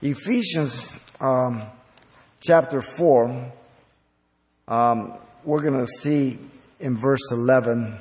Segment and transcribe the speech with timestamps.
[0.00, 1.60] Ephesians um,
[2.40, 3.52] chapter 4,
[4.68, 6.38] um, we're going to see
[6.78, 7.96] in verse 11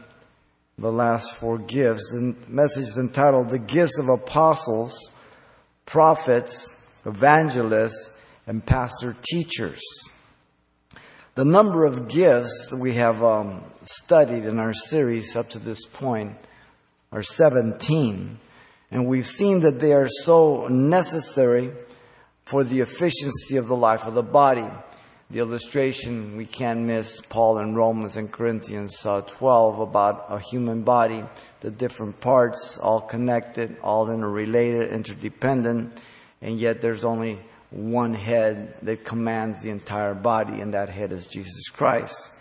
[0.77, 2.11] the last four gifts.
[2.11, 5.11] The message is entitled The Gifts of Apostles,
[5.87, 9.81] Prophets, Evangelists, and Pastor Teachers.
[11.33, 16.35] The number of gifts we have um, studied in our series up to this point
[17.11, 18.37] are 17.
[18.91, 21.71] And we've seen that they are so necessary
[22.47, 24.65] for the efficiency of the life of the body.
[25.29, 30.83] The illustration we can't miss Paul in Romans and Corinthians uh, 12 about a human
[30.83, 31.25] body,
[31.59, 36.01] the different parts, all connected, all interrelated, interdependent,
[36.41, 37.37] and yet there's only
[37.69, 42.31] one head that commands the entire body, and that head is Jesus Christ.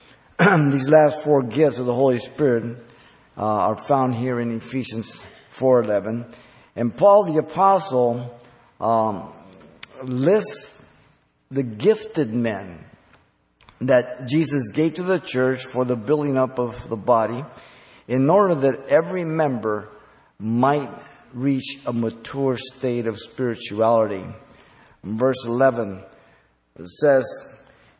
[0.38, 2.78] These last four gifts of the Holy Spirit
[3.36, 6.32] uh, are found here in Ephesians 4:11,
[6.76, 8.40] and Paul the apostle
[8.80, 9.32] um,
[10.04, 10.84] lists
[11.50, 12.84] the gifted men
[13.80, 17.44] that Jesus gave to the church for the building up of the body
[18.06, 19.88] in order that every member
[20.38, 20.90] might
[21.32, 24.24] reach a mature state of spirituality.
[25.02, 26.02] Verse 11,
[26.84, 27.24] says,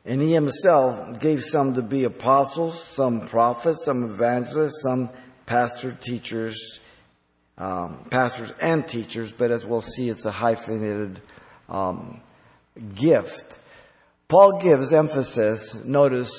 [0.05, 5.11] And he himself gave some to be apostles, some prophets, some evangelists, some
[5.47, 6.87] pastor teachers,
[7.59, 11.21] um, pastors and teachers, but as we'll see, it's a hyphenated
[11.71, 12.21] um,
[12.95, 13.59] gift.
[14.29, 16.33] Paul gives emphasis, notice,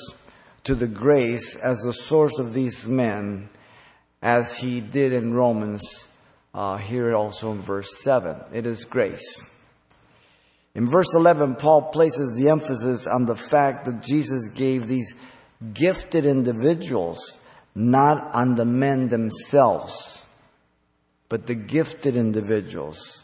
[0.64, 3.48] to the grace as the source of these men,
[4.22, 6.06] as he did in Romans,
[6.54, 8.36] uh, here also in verse 7.
[8.52, 9.44] It is grace.
[10.74, 15.14] In verse 11, Paul places the emphasis on the fact that Jesus gave these
[15.74, 17.38] gifted individuals
[17.74, 20.24] not on the men themselves,
[21.28, 23.21] but the gifted individuals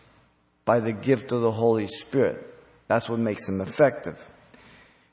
[0.68, 2.44] by the gift of the Holy Spirit.
[2.88, 4.28] That's what makes them effective.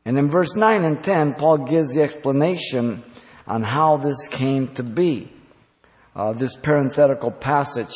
[0.04, 3.02] And in verse 9 and 10, Paul gives the explanation
[3.48, 5.30] on how this came to be.
[6.14, 7.96] Uh, this parenthetical passage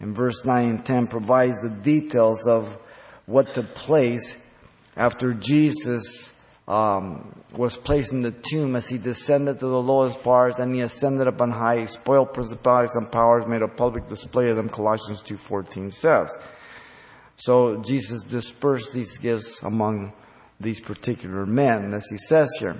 [0.00, 2.72] in verse 9 and 10 provides the details of
[3.26, 4.42] what took place
[4.96, 10.58] after Jesus um, was placed in the tomb as he descended to the lowest parts
[10.58, 14.56] and he ascended up on high, spoiled principalities and powers, made a public display of
[14.56, 16.38] them, Colossians 2.14 says.
[17.38, 20.12] So Jesus dispersed these gifts among
[20.60, 22.76] these particular men, as he says here.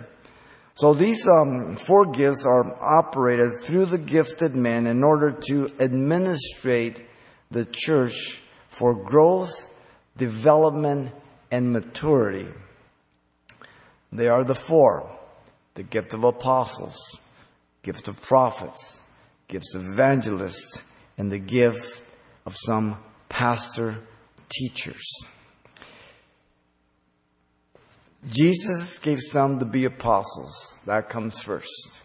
[0.74, 7.00] So these um, four gifts are operated through the gifted men in order to administrate
[7.50, 9.50] the church for growth,
[10.16, 11.12] development,
[11.50, 12.48] and maturity.
[14.12, 15.10] They are the four
[15.74, 16.98] the gift of apostles,
[17.84, 19.00] gift of prophets,
[19.46, 20.82] gifts of evangelists,
[21.16, 22.02] and the gift
[22.44, 22.98] of some
[23.28, 23.96] pastor
[24.48, 25.06] teachers.
[28.30, 30.76] Jesus gave some to be apostles.
[30.86, 32.02] That comes first.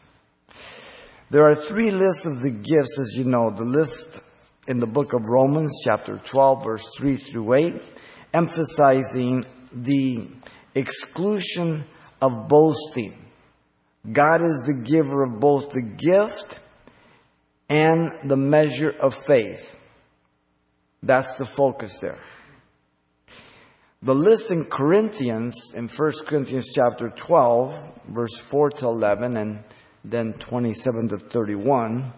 [1.30, 3.50] There are three lists of the gifts, as you know.
[3.50, 4.22] The list
[4.68, 8.02] in the book of Romans, chapter 12, verse 3 through 8,
[8.34, 9.44] emphasizing
[9.74, 10.28] the
[10.76, 11.84] exclusion
[12.22, 13.14] of boasting.
[14.12, 16.60] God is the giver of both the gift
[17.70, 19.80] and the measure of faith.
[21.02, 22.20] That's the focus there.
[24.04, 29.64] The list in Corinthians, in 1 Corinthians chapter 12, verse 4 to 11, and
[30.04, 32.12] then 27 to 31,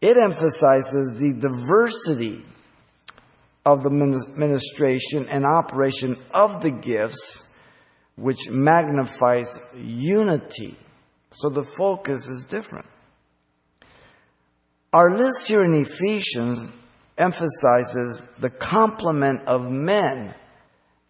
[0.00, 2.42] it emphasizes the diversity
[3.66, 7.60] of the ministration and operation of the gifts,
[8.16, 10.76] which magnifies unity.
[11.28, 12.86] So the focus is different.
[14.94, 16.72] Our list here in Ephesians
[17.18, 20.34] emphasizes the complement of men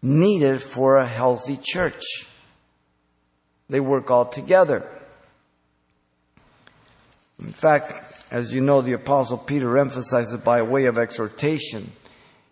[0.01, 2.01] needed for a healthy church.
[3.69, 4.87] They work all together.
[7.39, 11.91] In fact, as you know, the apostle Peter emphasizes by way of exhortation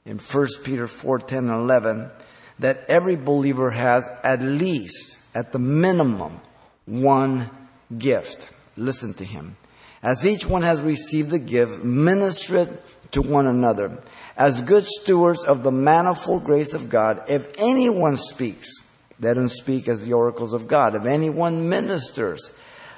[0.06, 2.09] in 1 Peter 4, 10 and 11
[2.59, 6.41] that every believer has at least, at the minimum,
[6.85, 7.50] one
[7.97, 8.50] gift.
[8.75, 9.56] Listen to him.
[10.01, 14.01] As each one has received a gift, minister it to one another
[14.38, 17.21] as good stewards of the manifold grace of God.
[17.27, 18.69] If anyone speaks,
[19.19, 20.95] let him speak as the oracles of God.
[20.95, 22.51] If anyone ministers,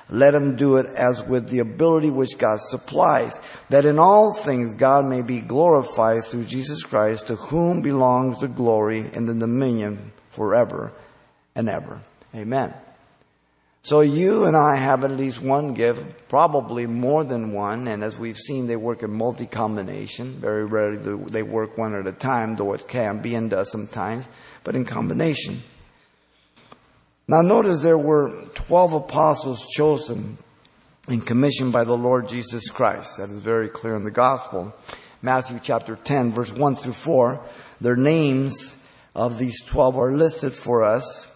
[0.09, 4.75] let him do it as with the ability which God supplies, that in all things
[4.75, 10.11] God may be glorified through Jesus Christ, to whom belongs the glory and the dominion
[10.29, 10.93] forever
[11.55, 12.01] and ever.
[12.35, 12.73] Amen.
[13.83, 18.15] So you and I have at least one gift, probably more than one, and as
[18.15, 20.33] we've seen, they work in multi-combination.
[20.33, 23.71] Very rarely do they work one at a time, though it can be and does
[23.71, 24.29] sometimes,
[24.63, 25.63] but in combination.
[27.27, 30.37] Now notice there were 12 apostles chosen
[31.07, 33.17] and commissioned by the Lord Jesus Christ.
[33.17, 34.75] That is very clear in the gospel.
[35.23, 37.41] Matthew chapter 10 verse 1 through 4.
[37.79, 38.77] Their names
[39.15, 41.27] of these 12 are listed for us.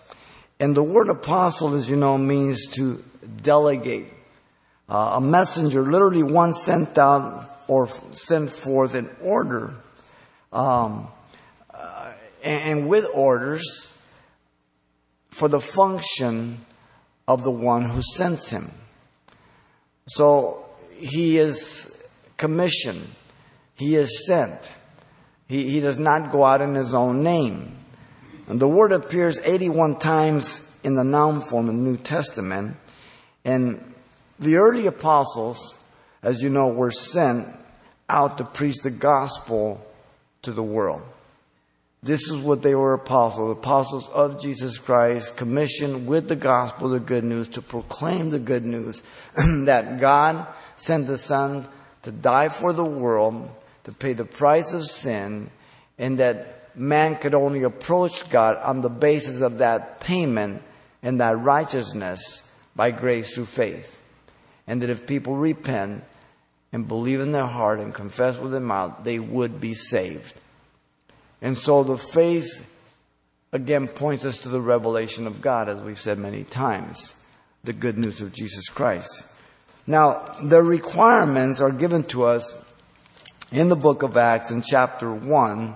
[0.60, 3.04] And the word apostle, as you know, means to
[3.42, 4.08] delegate.
[4.88, 9.74] Uh, a messenger, literally one sent out or sent forth an order.
[10.54, 11.08] Um,
[11.74, 12.14] uh,
[12.44, 13.98] and, and with orders,
[15.30, 16.66] for the function
[17.28, 18.72] of the one who sends him.
[20.08, 22.08] So he is
[22.38, 23.10] commissioned.
[23.76, 24.72] He is sent.
[25.48, 27.75] He, he does not go out in his own name.
[28.48, 32.78] And the word appears 81 times in the noun form in the New Testament.
[33.44, 33.94] And
[34.40, 35.74] the early apostles,
[36.22, 37.48] as you know, were sent
[38.08, 39.86] out to preach the gospel
[40.44, 41.02] to the world.
[42.04, 47.00] This is what they were apostles, apostles of Jesus Christ, commissioned with the gospel, the
[47.00, 49.02] good news, to proclaim the good news
[49.36, 50.46] that God
[50.76, 51.68] sent the Son
[52.04, 53.50] to die for the world,
[53.86, 55.50] to pay the price of sin,
[55.98, 60.62] and that man could only approach God on the basis of that payment
[61.02, 62.44] and that righteousness
[62.76, 64.02] by grace through faith.
[64.68, 66.04] And that if people repent
[66.74, 70.34] and believe in their heart and confess with their mouth, they would be saved.
[71.42, 72.72] And so the faith
[73.52, 77.16] again points us to the revelation of God, as we've said many times,
[77.64, 79.26] the good news of Jesus Christ.
[79.88, 82.58] Now, the requirements are given to us
[83.52, 85.76] in the book of Acts in chapter 1,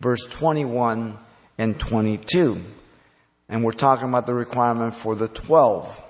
[0.00, 1.18] verse 21
[1.58, 2.62] and 22.
[3.48, 6.02] And we're talking about the requirement for the 12.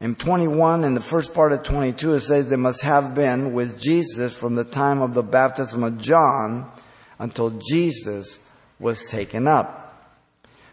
[0.00, 3.80] In 21, in the first part of 22, it says they must have been with
[3.80, 6.70] Jesus from the time of the baptism of John
[7.18, 8.38] until Jesus
[8.78, 9.82] was taken up.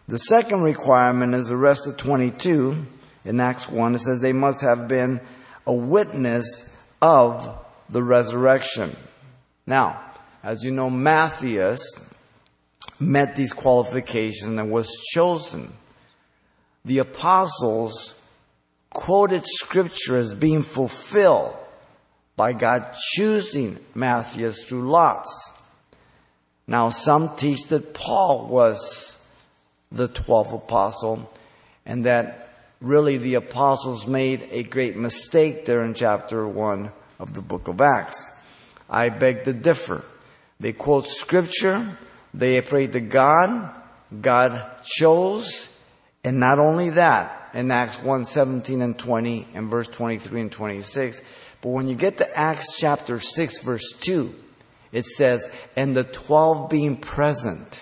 [0.08, 2.86] The second requirement is the rest of 22
[3.24, 3.96] in Acts 1.
[3.96, 5.22] It says they must have been
[5.66, 8.96] a witness of the resurrection.
[9.66, 10.02] Now,
[10.44, 11.82] as you know, Matthias
[13.12, 15.74] met these qualifications and was chosen.
[16.86, 18.16] The apostles
[18.90, 21.56] quoted scripture as being fulfilled
[22.36, 25.52] by God choosing Matthias through lots.
[26.68, 29.18] Now, some teach that Paul was
[29.92, 31.32] the 12th apostle
[31.86, 32.50] and that
[32.82, 37.82] really the apostles made a great mistake there in chapter 1 of the book of
[37.82, 38.32] Acts.
[38.90, 40.04] I beg to differ.
[40.60, 41.98] They quote scripture,
[42.34, 43.80] they prayed to God,
[44.22, 45.70] God chose,
[46.24, 51.22] and not only that, in Acts 1, 17 and 20 and verse 23 and 26,
[51.62, 54.34] but when you get to Acts chapter 6 verse 2,
[54.92, 57.82] it says, and the 12 being present.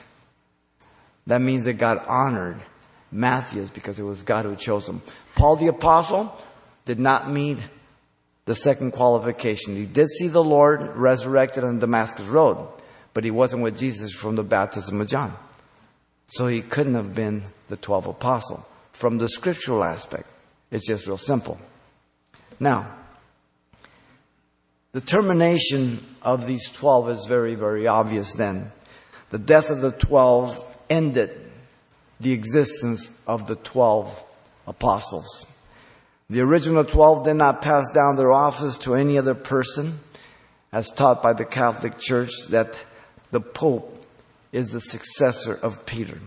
[1.27, 2.59] That means that God honored
[3.11, 5.01] Matthias because it was God who chose him.
[5.35, 6.35] Paul the apostle
[6.85, 7.57] did not meet
[8.45, 9.75] the second qualification.
[9.75, 12.67] He did see the Lord resurrected on Damascus Road,
[13.13, 15.33] but he wasn't with Jesus from the baptism of John.
[16.27, 18.65] So he couldn't have been the 12 apostle.
[18.93, 20.27] From the scriptural aspect,
[20.69, 21.59] it's just real simple.
[22.59, 22.93] Now,
[24.93, 28.71] the termination of these 12 is very, very obvious then.
[29.29, 31.31] The death of the 12 ended
[32.19, 34.23] the existence of the 12
[34.67, 35.45] apostles.
[36.29, 39.99] The original 12 did not pass down their office to any other person,
[40.71, 42.73] as taught by the Catholic Church that
[43.31, 44.05] the Pope
[44.51, 46.19] is the successor of Peter.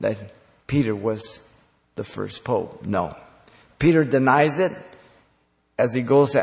[0.00, 0.32] That
[0.66, 1.46] Peter was
[1.96, 2.86] the first Pope.
[2.86, 3.16] No.
[3.78, 4.72] Peter denies it
[5.78, 6.36] as he goes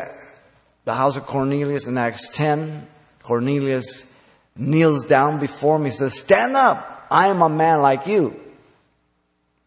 [0.86, 2.88] the house of Cornelius in Acts 10.
[3.24, 4.14] Cornelius
[4.56, 5.86] kneels down before him.
[5.86, 7.08] He says, Stand up.
[7.10, 8.40] I am a man like you.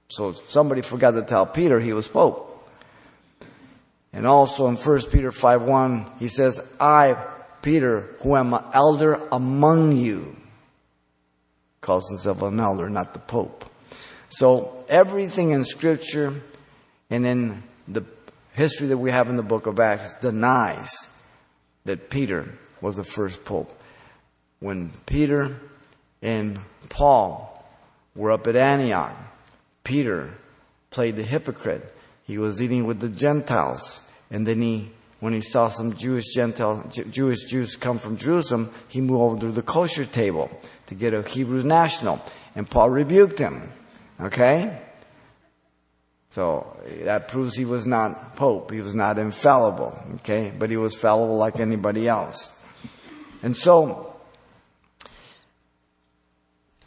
[0.09, 2.47] So somebody forgot to tell Peter he was Pope.
[4.13, 7.17] And also in 1 Peter 5 1, he says, I,
[7.63, 10.37] Peter, who am an elder among you,
[11.81, 13.65] calls himself an elder, not the Pope.
[14.29, 16.43] So everything in Scripture
[17.11, 18.05] and in the
[18.53, 21.09] history that we have in the book of Acts denies
[21.85, 23.73] that Peter was the first pope.
[24.61, 25.57] When Peter
[26.21, 27.65] and Paul
[28.15, 29.17] were up at Antioch,
[29.85, 30.35] Peter
[30.91, 31.95] played the hypocrite.
[32.25, 36.89] He was eating with the Gentiles, and then he, when he saw some Jewish Gentile,
[37.11, 40.51] Jewish Jews come from Jerusalem, he moved over to the kosher table
[40.87, 42.21] to get a Hebrew national,
[42.55, 43.73] and Paul rebuked him.
[44.21, 44.79] Okay?
[46.31, 48.71] So that proves he was not Pope.
[48.71, 49.99] He was not infallible.
[50.17, 50.53] Okay.
[50.57, 52.51] But he was fallible like anybody else.
[53.43, 54.15] And so,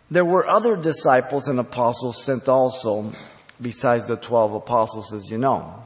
[0.09, 3.13] there were other disciples and apostles sent also
[3.59, 5.83] besides the 12 apostles as you know.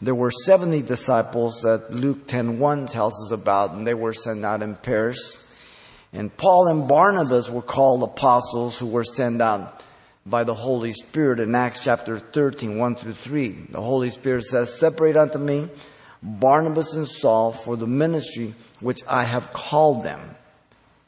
[0.00, 4.62] There were 70 disciples that Luke 10:1 tells us about and they were sent out
[4.62, 5.36] in pairs.
[6.12, 9.82] And Paul and Barnabas were called apostles who were sent out
[10.24, 13.66] by the Holy Spirit in Acts chapter 13, 1 through 3.
[13.70, 15.68] The Holy Spirit says, Separate unto me
[16.22, 20.20] Barnabas and Saul for the ministry which I have called them.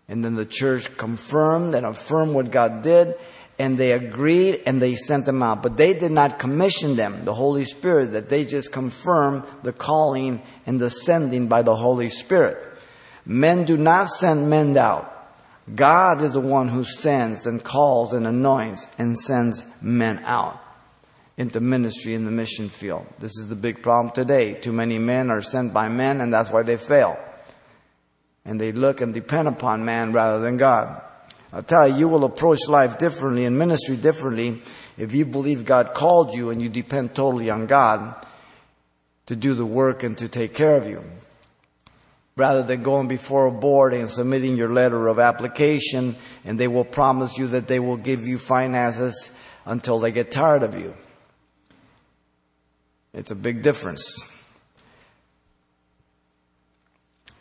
[0.08, 3.14] And then the church confirmed and affirmed what God did,
[3.60, 5.62] and they agreed and they sent them out.
[5.62, 10.42] But they did not commission them, the Holy Spirit, that they just confirmed the calling
[10.64, 12.56] and the sending by the Holy Spirit.
[13.26, 15.06] Men do not send men out.
[15.74, 20.58] God is the one who sends and calls and anoints and sends men out
[21.36, 23.06] into ministry in the mission field.
[23.18, 24.54] This is the big problem today.
[24.54, 27.18] Too many men are sent by men and that's why they fail.
[28.46, 31.02] And they look and depend upon man rather than God.
[31.52, 34.62] I'll tell you, you will approach life differently and ministry differently
[34.96, 38.14] if you believe God called you and you depend totally on God
[39.26, 41.02] to do the work and to take care of you
[42.36, 46.84] rather than going before a board and submitting your letter of application and they will
[46.84, 49.30] promise you that they will give you finances
[49.64, 50.94] until they get tired of you.
[53.12, 54.24] It's a big difference.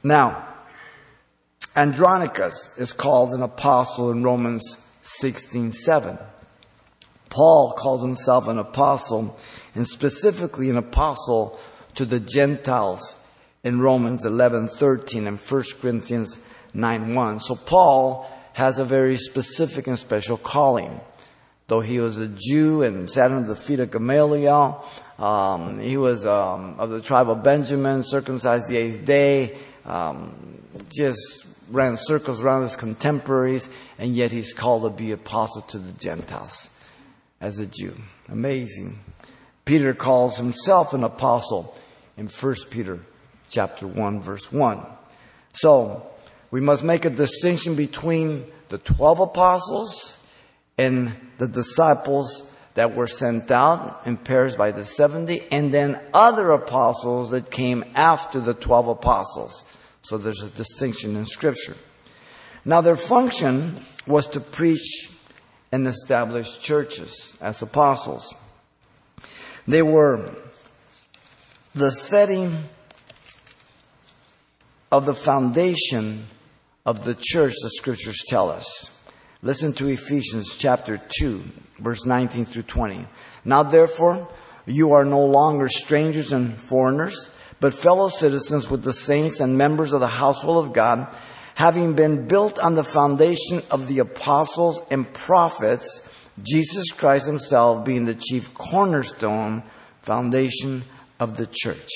[0.03, 0.48] Now,
[1.79, 6.19] Andronicus is called an apostle in Romans 16:7.
[7.29, 9.37] Paul calls himself an apostle
[9.73, 11.57] and specifically an apostle
[11.95, 13.15] to the Gentiles
[13.63, 16.37] in Romans 11:13 and 1 Corinthians
[16.73, 17.39] 9:1.
[17.39, 20.99] So Paul has a very specific and special calling.
[21.67, 24.83] Though he was a Jew and sat under the feet of Gamaliel,
[25.17, 30.33] um, he was um, of the tribe of Benjamin, circumcised the eighth day, um,
[30.89, 35.91] just ran circles around his contemporaries, and yet he's called to be apostle to the
[35.93, 36.69] Gentiles
[37.39, 37.95] as a Jew.
[38.27, 38.99] Amazing.
[39.65, 41.75] Peter calls himself an apostle
[42.17, 42.99] in 1 Peter
[43.49, 44.85] chapter 1 verse 1.
[45.53, 46.05] So,
[46.51, 50.17] we must make a distinction between the 12 apostles
[50.77, 56.51] and the disciples that were sent out in pairs by the 70 and then other
[56.51, 59.63] apostles that came after the 12 apostles.
[60.09, 61.75] So there's a distinction in scripture.
[62.65, 63.75] Now their function
[64.07, 65.11] was to preach
[65.71, 68.33] and establish churches as apostles.
[69.67, 70.33] They were
[71.75, 72.63] the setting
[74.91, 76.25] of the foundation
[76.87, 79.07] of the church, the scriptures tell us.
[79.43, 81.43] Listen to Ephesians chapter 2,
[81.77, 83.05] verse 19 through 20.
[83.45, 84.27] Now therefore,
[84.65, 89.93] you are no longer strangers and foreigners, but fellow citizens with the saints and members
[89.93, 91.07] of the household of God,
[91.55, 98.05] having been built on the foundation of the apostles and prophets, Jesus Christ himself being
[98.05, 99.63] the chief cornerstone,
[100.01, 100.83] foundation
[101.19, 101.89] of the church.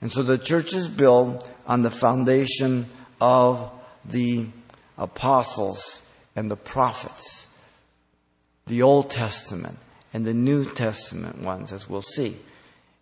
[0.00, 2.86] And so the church is built on the foundation
[3.20, 3.70] of
[4.04, 4.46] the
[4.98, 6.02] apostles
[6.36, 7.46] and the prophets,
[8.66, 9.78] the Old Testament
[10.12, 12.36] and the New Testament ones, as we'll see.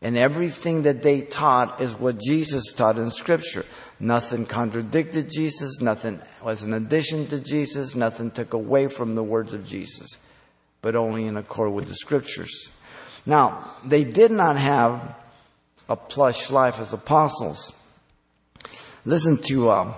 [0.02, 3.64] And everything that they taught is what Jesus taught in Scripture.
[4.00, 9.54] Nothing contradicted Jesus, nothing was an addition to Jesus, nothing took away from the words
[9.54, 10.18] of Jesus,
[10.80, 12.70] but only in accord with the Scriptures.
[13.24, 15.14] Now, they did not have
[15.88, 17.72] a plush life as apostles.
[19.04, 19.94] Listen to uh,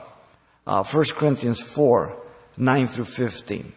[0.67, 2.21] uh, 1 Corinthians 4
[2.57, 3.73] 9 through 15.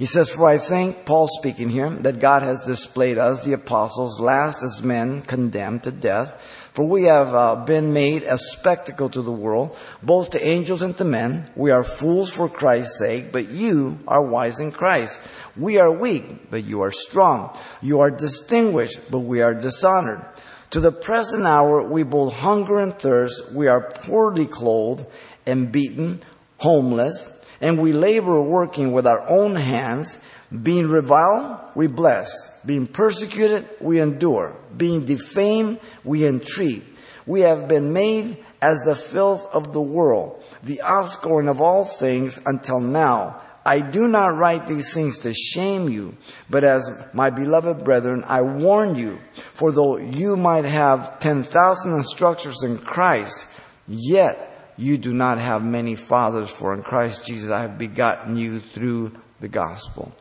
[0.00, 4.18] He says, For I think, Paul speaking here, that God has displayed us, the apostles,
[4.18, 6.40] last as men condemned to death.
[6.72, 10.96] For we have uh, been made a spectacle to the world, both to angels and
[10.96, 11.50] to men.
[11.54, 15.20] We are fools for Christ's sake, but you are wise in Christ.
[15.54, 17.54] We are weak, but you are strong.
[17.82, 20.24] You are distinguished, but we are dishonored.
[20.70, 23.52] To the present hour, we both hunger and thirst.
[23.52, 25.04] We are poorly clothed
[25.44, 26.22] and beaten,
[26.56, 30.18] homeless, and we labor working with our own hands.
[30.50, 32.32] Being reviled, we bless.
[32.64, 34.56] Being persecuted, we endure.
[34.76, 36.82] Being defamed, we entreat.
[37.26, 42.40] We have been made as the filth of the world, the offscoring of all things
[42.44, 43.40] until now.
[43.64, 46.16] I do not write these things to shame you,
[46.48, 49.20] but as my beloved brethren, I warn you,
[49.52, 53.46] for though you might have 10,000 instructors in Christ,
[53.86, 54.49] yet
[54.80, 59.12] you do not have many fathers, for in Christ Jesus I have begotten you through
[59.40, 60.12] the gospel.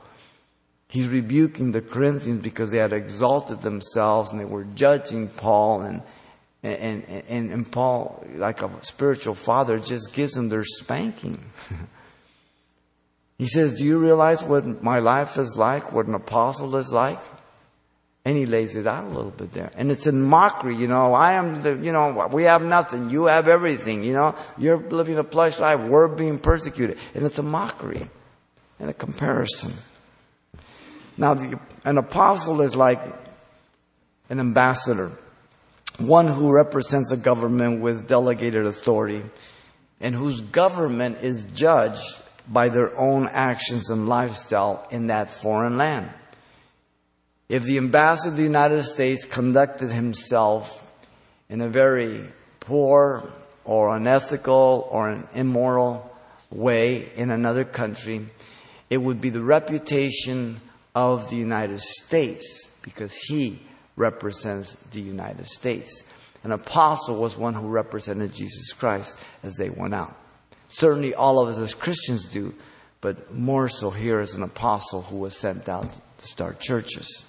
[0.87, 6.01] He's rebuking the Corinthians because they had exalted themselves and they were judging Paul and
[6.61, 11.39] and, and, and Paul, like a spiritual father, just gives them their spanking.
[13.37, 17.21] he says, Do you realize what my life is like, what an apostle is like?
[18.25, 19.71] And he lays it out a little bit there.
[19.75, 21.13] And it's in mockery, you know.
[21.13, 23.09] I am the, you know, we have nothing.
[23.09, 24.35] You have everything, you know.
[24.57, 25.79] You're living a plush life.
[25.79, 26.97] We're being persecuted.
[27.15, 28.09] And it's a mockery
[28.79, 29.73] and a comparison.
[31.17, 32.99] Now, the, an apostle is like
[34.29, 35.11] an ambassador,
[35.97, 39.23] one who represents a government with delegated authority
[39.99, 46.09] and whose government is judged by their own actions and lifestyle in that foreign land.
[47.49, 50.93] If the ambassador of the United States conducted himself
[51.49, 52.27] in a very
[52.59, 53.27] poor
[53.65, 56.15] or unethical or an immoral
[56.51, 58.27] way in another country,
[58.91, 60.61] it would be the reputation
[60.93, 63.59] of the United States because he
[63.95, 66.03] represents the United States.
[66.43, 70.15] An apostle was one who represented Jesus Christ as they went out.
[70.67, 72.53] Certainly all of us as Christians do,
[73.01, 77.25] but more so here as an apostle who was sent out to start churches.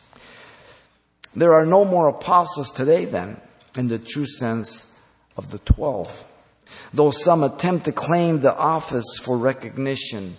[1.35, 3.41] There are no more apostles today then,
[3.79, 4.93] in the true sense
[5.37, 6.25] of the twelve.
[6.93, 10.37] Though some attempt to claim the office for recognition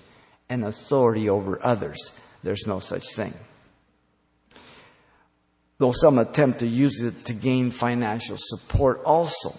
[0.50, 2.12] and authority over others,
[2.44, 3.34] there's no such thing.
[5.78, 9.56] Though some attempt to use it to gain financial support also,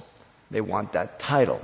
[0.51, 1.61] they want that title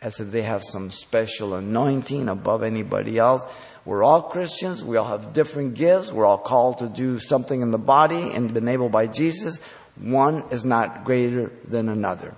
[0.00, 3.42] as if they have some special anointing above anybody else.
[3.88, 4.84] We're all Christians.
[4.84, 6.12] We all have different gifts.
[6.12, 9.56] We're all called to do something in the body and been enabled by Jesus.
[9.96, 12.34] One is not greater than another.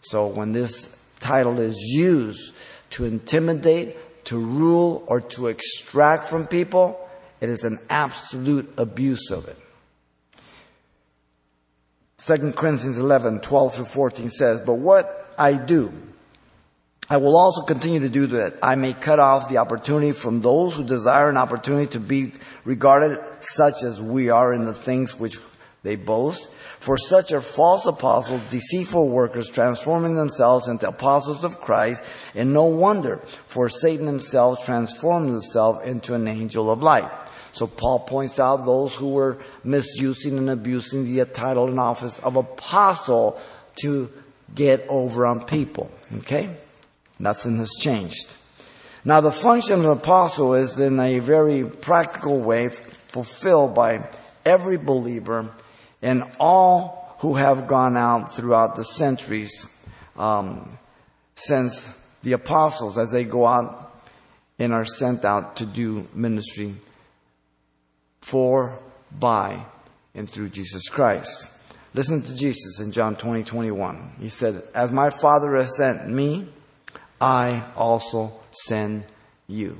[0.00, 2.54] So when this title is used
[2.90, 7.04] to intimidate, to rule, or to extract from people,
[7.40, 9.58] it is an absolute abuse of it.
[12.18, 15.92] 2 Corinthians 11, 12 through 14 says, But what I do,
[17.10, 20.74] I will also continue to do that I may cut off the opportunity from those
[20.74, 22.32] who desire an opportunity to be
[22.64, 25.38] regarded such as we are in the things which
[25.82, 26.48] they boast.
[26.78, 32.02] For such are false apostles, deceitful workers, transforming themselves into apostles of Christ,
[32.34, 37.10] and no wonder, for Satan himself transformed himself into an angel of light.
[37.52, 42.36] So Paul points out those who were misusing and abusing the title and office of
[42.36, 43.38] apostle
[43.82, 44.10] to
[44.54, 45.90] get over on people.
[46.18, 46.56] Okay?
[47.22, 48.34] Nothing has changed.
[49.04, 54.08] Now, the function of an apostle is in a very practical way fulfilled by
[54.44, 55.48] every believer
[56.02, 59.68] and all who have gone out throughout the centuries
[60.16, 60.76] um,
[61.36, 64.04] since the apostles, as they go out
[64.58, 66.74] and are sent out to do ministry
[68.20, 68.80] for,
[69.16, 69.64] by,
[70.12, 71.46] and through Jesus Christ.
[71.94, 74.14] Listen to Jesus in John 20, 21.
[74.18, 76.48] He said, As my Father has sent me,
[77.22, 79.06] I also send
[79.46, 79.78] you.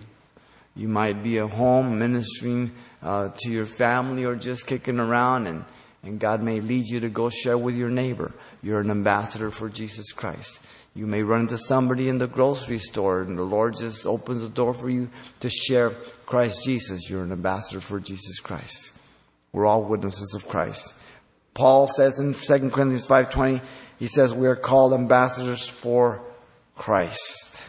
[0.76, 2.70] You might be at home ministering
[3.02, 5.64] uh, to your family or just kicking around, and,
[6.05, 8.33] and God may lead you to go share with your neighbor.
[8.62, 10.61] You're an ambassador for Jesus Christ.
[10.94, 14.48] You may run into somebody in the grocery store, and the Lord just opens the
[14.48, 15.90] door for you to share
[16.26, 17.11] Christ Jesus.
[17.11, 18.92] You're an ambassador for Jesus Christ.
[19.50, 20.94] We're all witnesses of Christ.
[21.55, 23.61] Paul says in 2 Corinthians 5.20,
[23.98, 26.24] he says we are called ambassadors for
[26.83, 27.62] Christ.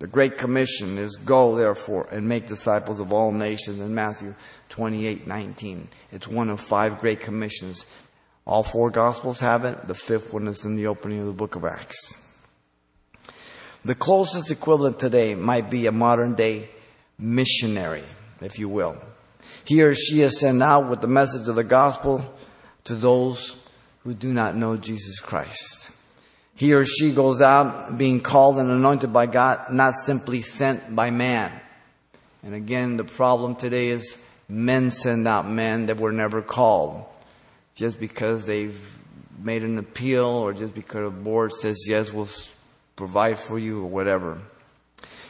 [0.00, 4.34] The Great Commission is go therefore and make disciples of all nations in Matthew
[4.70, 5.86] 28, 19.
[6.10, 7.86] It's one of five Great Commissions.
[8.44, 9.86] All four Gospels have it.
[9.86, 12.26] The fifth one is in the opening of the book of Acts.
[13.84, 16.68] The closest equivalent today might be a modern day
[17.16, 18.06] missionary,
[18.42, 18.96] if you will.
[19.64, 22.34] He or she is sent out with the message of the gospel
[22.84, 23.54] to those
[24.02, 25.89] who do not know Jesus Christ.
[26.60, 31.08] He or she goes out being called and anointed by God, not simply sent by
[31.08, 31.50] man.
[32.42, 37.06] And again, the problem today is men send out men that were never called.
[37.74, 38.78] Just because they've
[39.38, 42.28] made an appeal or just because a board says, yes, we'll
[42.94, 44.36] provide for you or whatever.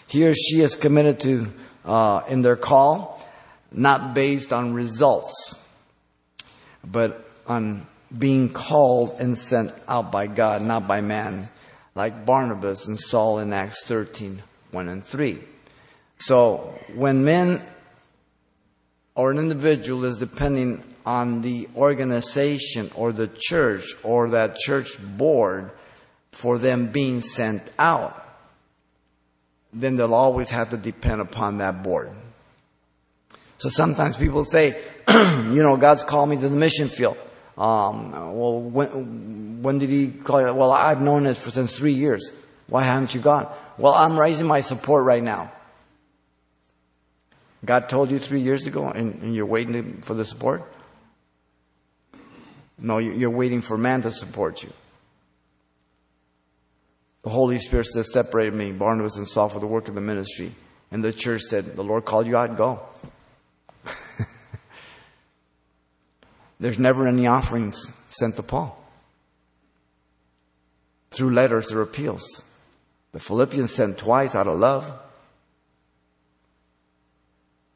[0.09, 1.53] He or she is committed to,
[1.85, 3.25] uh, in their call,
[3.71, 5.57] not based on results,
[6.85, 11.49] but on being called and sent out by God, not by man,
[11.94, 15.38] like Barnabas and Saul in Acts 13 1 and 3.
[16.18, 17.62] So when men
[19.14, 25.70] or an individual is depending on the organization or the church or that church board
[26.33, 28.16] for them being sent out,
[29.73, 32.11] then they'll always have to depend upon that board.
[33.59, 37.18] So sometimes people say, you know, God's called me to the mission field.
[37.61, 40.55] Um, well, when, when did he call you?
[40.55, 42.33] Well, I've known this for since three years.
[42.68, 43.53] Why haven't you gone?
[43.77, 45.53] Well, I'm raising my support right now.
[47.62, 50.73] God told you three years ago and, and you're waiting for the support?
[52.79, 54.73] No, you're waiting for man to support you.
[57.25, 60.53] The Holy Spirit says, separated me, Barnabas and Saul for the work of the ministry.
[60.90, 62.81] And the church said, the Lord called you out, go.
[66.61, 68.77] There's never any offerings sent to Paul.
[71.11, 72.44] Through letters or appeals.
[73.12, 74.92] The Philippians sent twice out of love.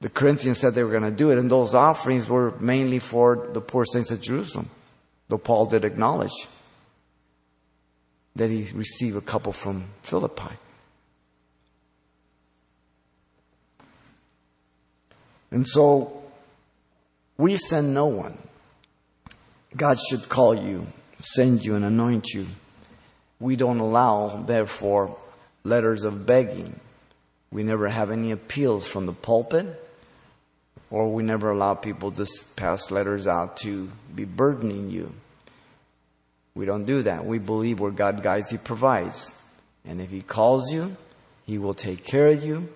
[0.01, 3.49] The Corinthians said they were going to do it, and those offerings were mainly for
[3.53, 4.69] the poor saints of Jerusalem.
[5.29, 6.47] Though Paul did acknowledge
[8.37, 10.57] that he received a couple from Philippi.
[15.51, 16.23] And so
[17.39, 18.37] we send no one.
[19.77, 20.87] God should call you,
[21.19, 22.47] send you, and anoint you.
[23.41, 25.17] We don't allow, therefore,
[25.65, 26.79] letters of begging.
[27.51, 29.67] We never have any appeals from the pulpit,
[30.91, 35.13] or we never allow people to pass letters out to be burdening you.
[36.55, 37.27] We don't do that.
[37.27, 39.35] We believe where God guides, He provides.
[39.85, 40.97] And if He calls you,
[41.47, 42.69] He will take care of you.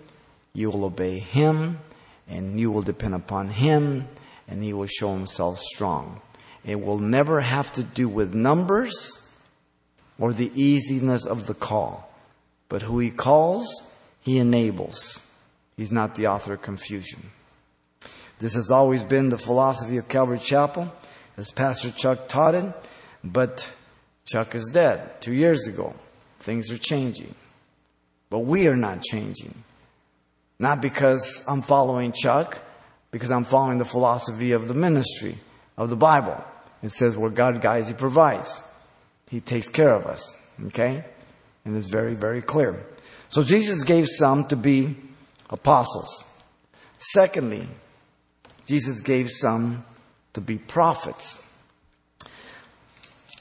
[0.52, 1.78] You will obey Him,
[2.26, 4.08] and you will depend upon Him,
[4.48, 6.20] and He will show Himself strong.
[6.64, 9.24] It will never have to do with numbers
[10.18, 12.12] or the easiness of the call.
[12.68, 13.66] But who He calls,
[14.20, 15.22] He enables.
[15.76, 17.30] He's not the author of confusion.
[18.38, 20.92] This has always been the philosophy of Calvary Chapel,
[21.36, 22.72] as Pastor Chuck taught it,
[23.24, 23.70] but
[24.26, 25.94] Chuck is dead two years ago.
[26.40, 27.34] Things are changing.
[28.30, 29.54] But we are not changing.
[30.58, 32.58] Not because I'm following Chuck,
[33.10, 35.38] because I'm following the philosophy of the ministry
[35.78, 36.44] of the Bible.
[36.82, 38.62] It says where God guides, He provides.
[39.30, 40.34] He takes care of us.
[40.66, 41.04] Okay?
[41.64, 42.84] And it's very, very clear.
[43.30, 44.96] So Jesus gave some to be
[45.48, 46.24] apostles.
[46.98, 47.68] Secondly,
[48.66, 49.84] Jesus gave some
[50.34, 51.42] to be prophets.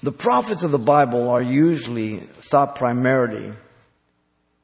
[0.04, 3.52] The prophets of the Bible are usually thought primarily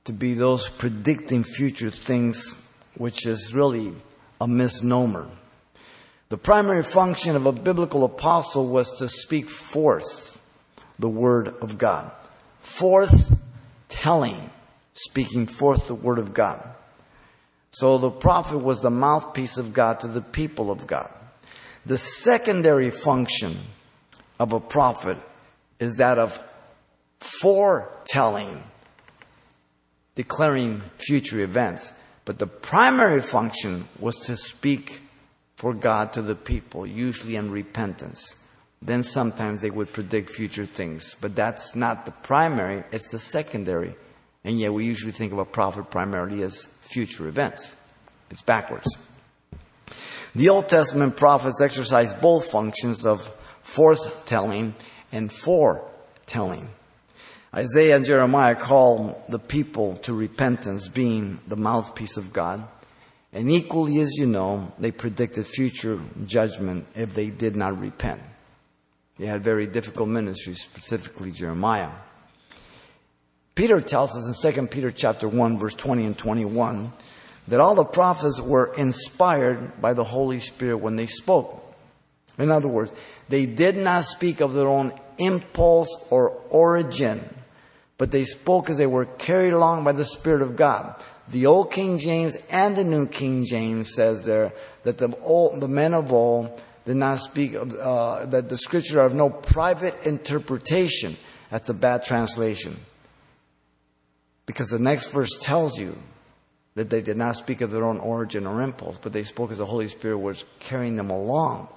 [0.04, 2.56] to be those predicting future things,
[2.98, 3.94] which is really
[4.40, 5.28] a misnomer.
[6.30, 10.42] The primary function of a biblical apostle was to speak forth
[10.98, 12.12] the word of God.
[12.60, 13.38] Forth
[13.90, 14.50] telling,
[14.94, 16.62] speaking forth the word of God.
[17.72, 21.12] So the prophet was the mouthpiece of God to the people of God.
[21.86, 23.58] The secondary function
[24.40, 25.18] of a prophet
[25.80, 26.42] is that of
[27.20, 28.64] foretelling,
[30.16, 31.92] declaring future events.
[32.26, 35.02] But the primary function was to speak
[35.64, 38.36] for God to the people, usually in repentance.
[38.82, 41.16] Then sometimes they would predict future things.
[41.22, 43.96] But that's not the primary, it's the secondary.
[44.44, 47.78] And yet we usually think of a prophet primarily as future events.
[48.30, 48.98] It's backwards.
[50.36, 53.28] The Old Testament prophets exercised both functions of
[53.62, 54.76] forth telling
[55.14, 56.68] and foretelling.
[57.56, 62.68] Isaiah and Jeremiah call the people to repentance, being the mouthpiece of God.
[63.34, 68.22] And equally as you know, they predicted future judgment if they did not repent.
[69.18, 71.92] They had very difficult ministries, specifically Jeremiah.
[73.56, 76.92] Peter tells us in 2 Peter chapter 1 verse 20 and 21
[77.48, 81.60] that all the prophets were inspired by the Holy Spirit when they spoke.
[82.38, 82.94] In other words,
[83.30, 87.22] they did not speak of their own impulse or origin,
[87.98, 91.04] but they spoke as they were carried along by the Spirit of God.
[91.30, 95.68] The Old King James and the New King James says there that the, old, the
[95.68, 100.06] men of old did not speak of, uh, that the scripture are of no private
[100.06, 101.16] interpretation.
[101.50, 102.78] That's a bad translation.
[104.46, 105.98] Because the next verse tells you
[106.76, 109.60] that they did not speak of their own origin or impulse, but they spoke as
[109.60, 111.70] the Holy Spirit was carrying them along.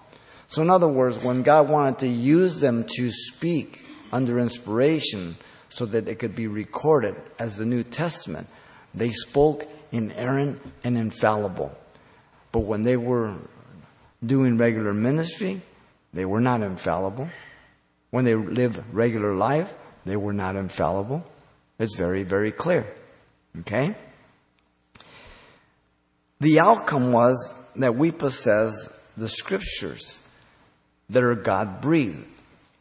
[0.49, 5.37] So, in other words, when God wanted to use them to speak under inspiration
[5.69, 8.49] so that it could be recorded as the New Testament,
[8.97, 11.77] they spoke inerrant and infallible.
[12.51, 13.37] But when they were
[14.25, 15.61] doing regular ministry,
[16.13, 17.29] they were not infallible.
[18.11, 21.25] When they lived regular life, they were not infallible.
[21.79, 22.87] It's very, very clear.
[23.61, 23.95] Okay?
[26.41, 30.21] The outcome was that we possess the scriptures
[31.11, 32.25] that are God breathed.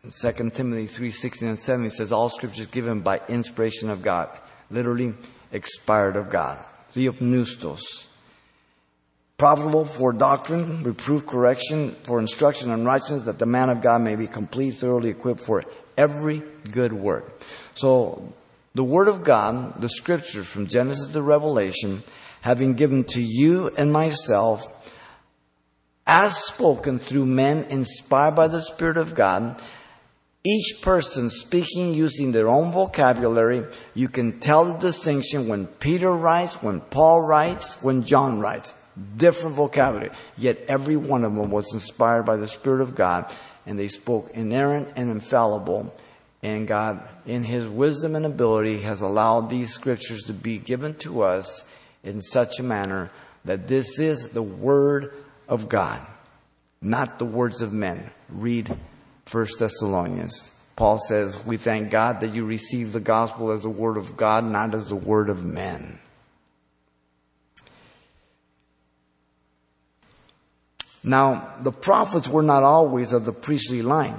[0.03, 4.29] In 2 Timothy 3 16 and 17 says, All scriptures given by inspiration of God,
[4.69, 5.13] literally
[5.55, 6.63] expired of God.
[6.89, 8.07] Theopneustos.
[9.37, 14.15] profitable for doctrine, reproof, correction, for instruction in righteousness, that the man of God may
[14.15, 15.61] be complete, thoroughly equipped for
[15.97, 16.41] every
[16.71, 17.41] good work.
[17.73, 18.33] So,
[18.75, 22.03] the Word of God, the Scriptures from Genesis to Revelation,
[22.41, 24.65] having given to you and myself,
[26.07, 29.61] as spoken through men inspired by the Spirit of God,
[30.45, 36.61] each person speaking using their own vocabulary, you can tell the distinction when Peter writes,
[36.61, 38.73] when Paul writes, when John writes.
[39.17, 40.11] Different vocabulary.
[40.37, 43.33] Yet every one of them was inspired by the Spirit of God,
[43.65, 45.93] and they spoke inerrant and infallible.
[46.41, 51.23] And God, in His wisdom and ability, has allowed these scriptures to be given to
[51.23, 51.63] us
[52.03, 53.09] in such a manner
[53.43, 55.11] that this is the Word
[55.49, 56.05] of God,
[56.81, 58.11] not the words of men.
[58.29, 58.77] Read
[59.31, 60.51] 1 Thessalonians.
[60.75, 64.43] Paul says, We thank God that you received the gospel as the word of God,
[64.43, 65.99] not as the word of men.
[71.03, 74.17] Now, the prophets were not always of the priestly line,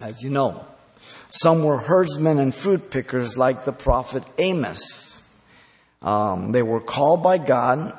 [0.00, 0.66] as you know.
[1.28, 5.22] Some were herdsmen and fruit pickers, like the prophet Amos.
[6.02, 7.96] Um, they were called by God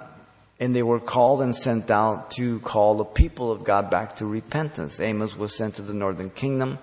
[0.63, 4.26] and they were called and sent out to call the people of God back to
[4.26, 5.02] repentance.
[5.02, 6.80] Amos was sent to the northern kingdom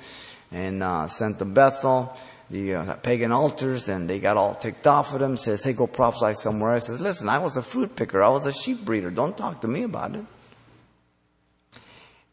[0.52, 2.14] and uh, sent to Bethel,
[2.50, 5.38] the uh, pagan altars, and they got all ticked off at him.
[5.38, 8.22] Says, "Hey, go prophesy somewhere." I says, "Listen, I was a fruit picker.
[8.22, 9.10] I was a sheep breeder.
[9.10, 10.26] Don't talk to me about it."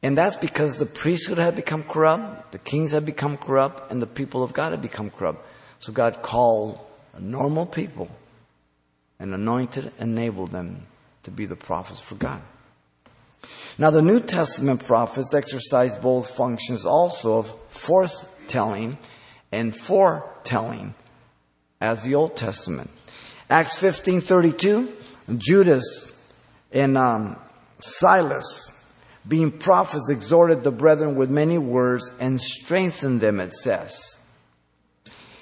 [0.03, 4.07] And that's because the priesthood had become corrupt, the kings had become corrupt, and the
[4.07, 5.47] people of God had become corrupt.
[5.79, 6.77] So God called
[7.17, 8.09] normal people
[9.17, 10.87] and anointed, enabled them
[11.27, 12.41] to be the prophets for God.
[13.77, 18.13] Now, the New Testament prophets exercise both functions also of forth
[18.47, 18.97] telling
[19.51, 20.95] and foretelling
[21.81, 22.89] as the Old Testament.
[23.49, 24.89] Acts 15:32,
[25.37, 26.17] Judas
[26.71, 27.35] and um,
[27.79, 28.71] Silas,
[29.27, 34.17] being prophets, exhorted the brethren with many words and strengthened them, it says.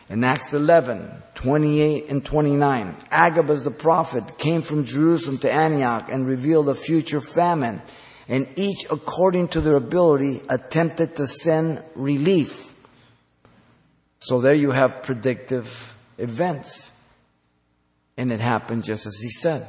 [0.10, 1.12] In Acts 11,
[1.46, 7.22] 28 and 29, Agabus the prophet came from Jerusalem to Antioch and revealed a future
[7.22, 7.84] famine,
[8.28, 12.74] and each according to their ability attempted to send relief.
[14.18, 16.92] So there you have predictive events.
[18.18, 19.68] And it happened just as he said.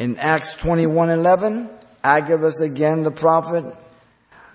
[0.00, 1.70] In Acts 21 11,
[2.02, 3.72] Agabus again the prophet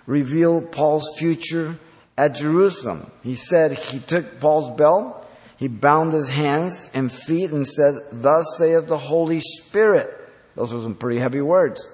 [0.05, 1.77] revealed Paul's future
[2.17, 3.09] at Jerusalem.
[3.23, 5.18] He said he took Paul's belt,
[5.59, 10.09] he bound his hands and feet and said, Thus saith the Holy Spirit.
[10.55, 11.85] Those were some pretty heavy words.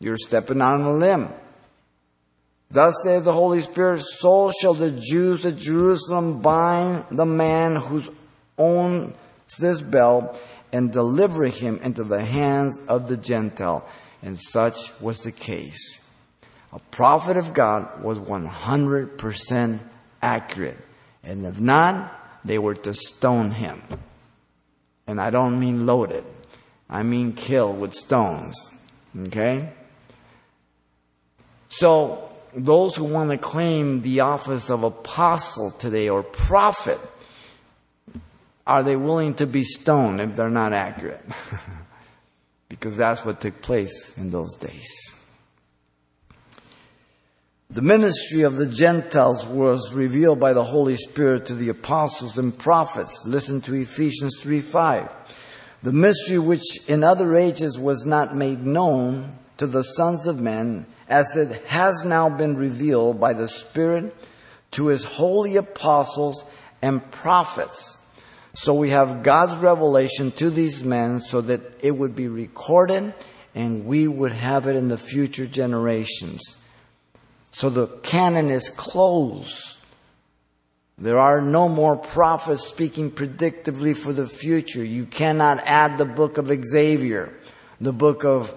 [0.00, 1.28] You're stepping on a limb.
[2.70, 8.08] Thus saith the Holy Spirit, so shall the Jews at Jerusalem bind the man whose
[8.56, 9.14] owns
[9.58, 10.40] this belt
[10.72, 13.86] and deliver him into the hands of the Gentile.
[14.22, 16.00] And such was the case
[16.72, 19.80] a prophet of God was 100%
[20.22, 20.78] accurate.
[21.22, 23.82] And if not, they were to stone him.
[25.06, 26.24] And I don't mean loaded.
[26.88, 28.70] I mean kill with stones.
[29.28, 29.70] Okay?
[31.68, 37.00] So, those who want to claim the office of apostle today or prophet,
[38.66, 41.24] are they willing to be stoned if they're not accurate?
[42.68, 45.16] because that's what took place in those days.
[47.72, 52.56] The ministry of the Gentiles was revealed by the Holy Spirit to the apostles and
[52.56, 53.24] prophets.
[53.24, 55.10] Listen to Ephesians 3 5.
[55.82, 60.84] The mystery which in other ages was not made known to the sons of men,
[61.08, 64.14] as it has now been revealed by the Spirit
[64.72, 66.44] to his holy apostles
[66.82, 67.96] and prophets.
[68.52, 73.14] So we have God's revelation to these men so that it would be recorded
[73.54, 76.58] and we would have it in the future generations.
[77.52, 79.76] So the canon is closed.
[80.98, 84.82] There are no more prophets speaking predictively for the future.
[84.82, 87.32] You cannot add the book of Xavier,
[87.80, 88.54] the book of,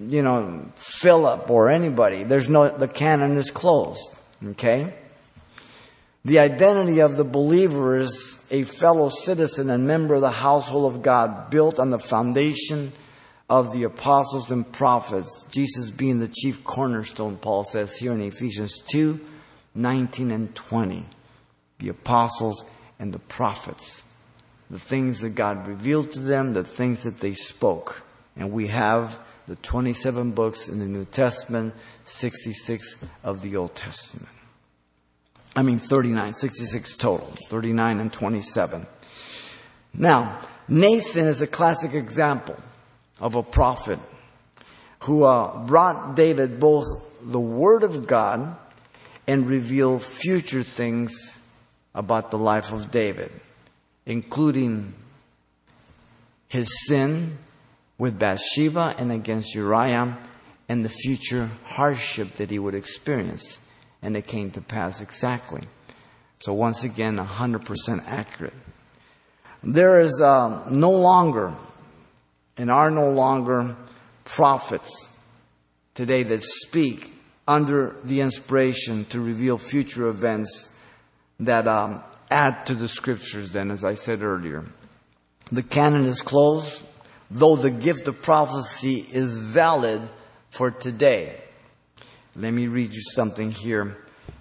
[0.00, 2.24] you know, Philip or anybody.
[2.24, 4.10] There's no, the canon is closed.
[4.44, 4.94] Okay?
[6.24, 11.02] The identity of the believer is a fellow citizen and member of the household of
[11.02, 12.92] God built on the foundation
[13.48, 18.78] of the apostles and prophets, Jesus being the chief cornerstone, Paul says here in Ephesians
[18.78, 19.20] 2
[19.74, 21.06] 19 and 20.
[21.78, 22.64] The apostles
[22.98, 24.02] and the prophets,
[24.70, 28.02] the things that God revealed to them, the things that they spoke.
[28.34, 34.34] And we have the 27 books in the New Testament, 66 of the Old Testament.
[35.54, 38.86] I mean 39, 66 total, 39 and 27.
[39.94, 42.56] Now, Nathan is a classic example
[43.20, 43.98] of a prophet
[45.00, 46.86] who uh, brought David both
[47.22, 48.56] the Word of God
[49.26, 51.38] and revealed future things
[51.94, 53.32] about the life of David,
[54.04, 54.94] including
[56.48, 57.38] his sin
[57.98, 60.16] with Bathsheba and against Uriah
[60.68, 63.60] and the future hardship that he would experience.
[64.02, 65.62] And it came to pass exactly.
[66.38, 68.52] So once again, 100% accurate.
[69.62, 71.54] There is uh, no longer,
[72.56, 73.76] and are no longer,
[74.24, 75.08] prophets
[75.94, 77.12] today that speak
[77.48, 80.76] under the inspiration to reveal future events
[81.40, 84.64] that um, add to the scriptures, then, as I said earlier.
[85.52, 86.84] The canon is closed,
[87.30, 90.02] though the gift of prophecy is valid
[90.50, 91.40] for today.
[92.34, 93.96] Let me read you something here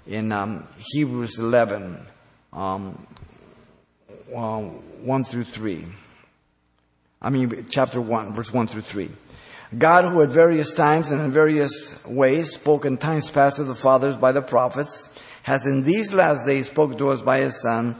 [0.08, 1.98] in um, Hebrews 11,
[2.54, 3.08] um,
[4.30, 4.64] well,
[5.02, 5.86] 1 through 3.
[7.26, 9.10] I mean, chapter 1, verse 1 through 3.
[9.80, 13.74] God, who at various times and in various ways spoke in times past to the
[13.74, 15.10] fathers by the prophets,
[15.42, 17.96] has in these last days spoken to us by his Son,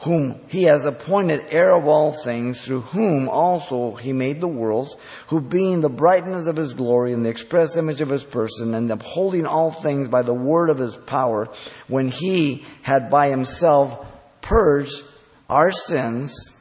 [0.00, 4.96] whom he has appointed heir of all things, through whom also he made the worlds,
[5.26, 8.90] who being the brightness of his glory and the express image of his person, and
[8.90, 11.50] upholding all things by the word of his power,
[11.86, 14.06] when he had by himself
[14.40, 15.02] purged
[15.50, 16.56] our sins,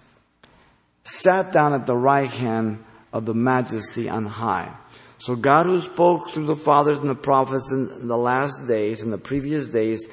[1.10, 4.72] sat down at the right hand of the majesty on high.
[5.18, 9.12] So God who spoke through the fathers and the prophets in the last days, and
[9.12, 10.08] the previous days,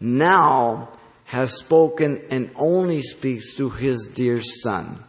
[0.00, 0.88] now
[1.24, 5.02] has spoken and only speaks through his dear son.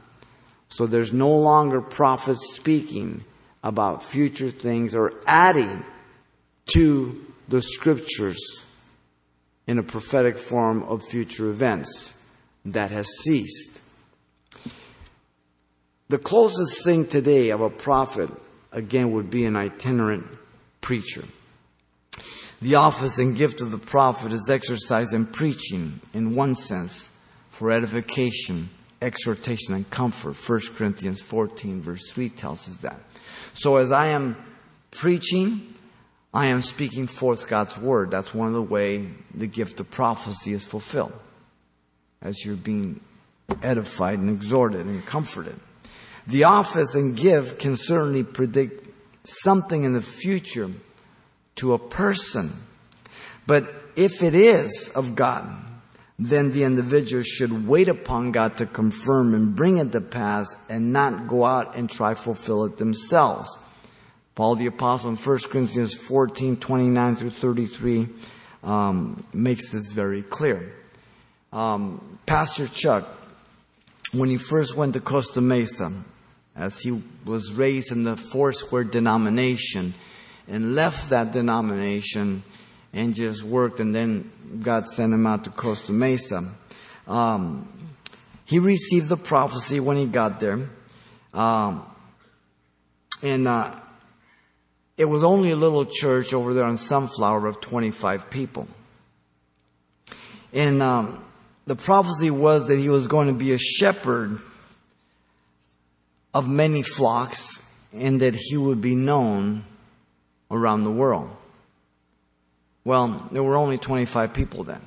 [0.70, 3.24] So there's no longer prophets speaking
[3.64, 5.84] about future things or adding
[6.74, 8.66] to the scriptures
[9.66, 12.22] in a prophetic form of future events.
[12.66, 13.80] That has ceased.
[16.10, 18.30] The closest thing today of a prophet,
[18.72, 20.26] again, would be an itinerant
[20.80, 21.26] preacher.
[22.62, 27.10] The office and gift of the prophet is exercised in preaching, in one sense,
[27.50, 28.70] for edification,
[29.02, 30.36] exhortation, and comfort.
[30.36, 33.02] 1 Corinthians 14, verse 3 tells us that.
[33.54, 34.38] So as I am
[34.92, 35.74] preaching,
[36.34, 38.12] I am speaking forth God's word.
[38.12, 41.14] That's one of the way the gift of prophecy is fulfilled.
[42.22, 43.02] As you're being
[43.62, 45.60] edified and exhorted and comforted.
[46.28, 48.86] The office and gift can certainly predict
[49.24, 50.70] something in the future
[51.56, 52.52] to a person.
[53.46, 55.48] But if it is of God,
[56.20, 60.92] then the individual should wait upon God to confirm and bring it to pass and
[60.92, 63.58] not go out and try fulfill it themselves.
[64.36, 68.10] Paul the Apostle in 1 Corinthians 14, 29 through 33
[68.64, 70.74] um, makes this very clear.
[71.54, 73.08] Um, Pastor Chuck,
[74.14, 75.92] when he first went to Costa Mesa,
[76.58, 79.94] as he was raised in the Foursquare denomination,
[80.48, 82.44] and left that denomination
[82.94, 86.46] and just worked, and then God sent him out to Costa Mesa.
[87.08, 87.68] Um,
[88.46, 90.70] he received the prophecy when he got there.
[91.34, 91.86] Um,
[93.22, 93.76] and uh,
[94.98, 98.68] it was only a little church over there on Sunflower of 25 people.
[100.54, 101.24] And um,
[101.66, 104.40] the prophecy was that he was going to be a shepherd
[106.38, 107.60] of many flocks
[107.92, 109.64] and that he would be known
[110.52, 111.36] around the world.
[112.86, 114.82] Well, there were only 25 people then.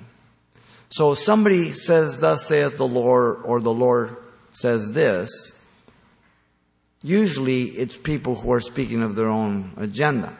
[0.91, 4.17] So somebody says, thus saith the Lord, or the Lord
[4.53, 5.51] says this,
[7.03, 10.37] usually it's people who are speaking of their own agenda.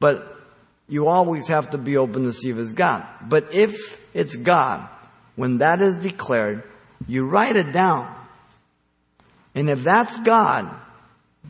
[0.00, 0.38] But
[0.86, 3.06] you always have to be open to see if it's God.
[3.26, 4.86] But if it's God,
[5.34, 6.62] when that is declared,
[7.08, 8.15] you write it down.
[9.56, 10.72] And if that's God,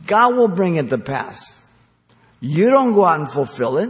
[0.07, 1.69] God will bring it to pass.
[2.39, 3.89] You don't go out and fulfill it.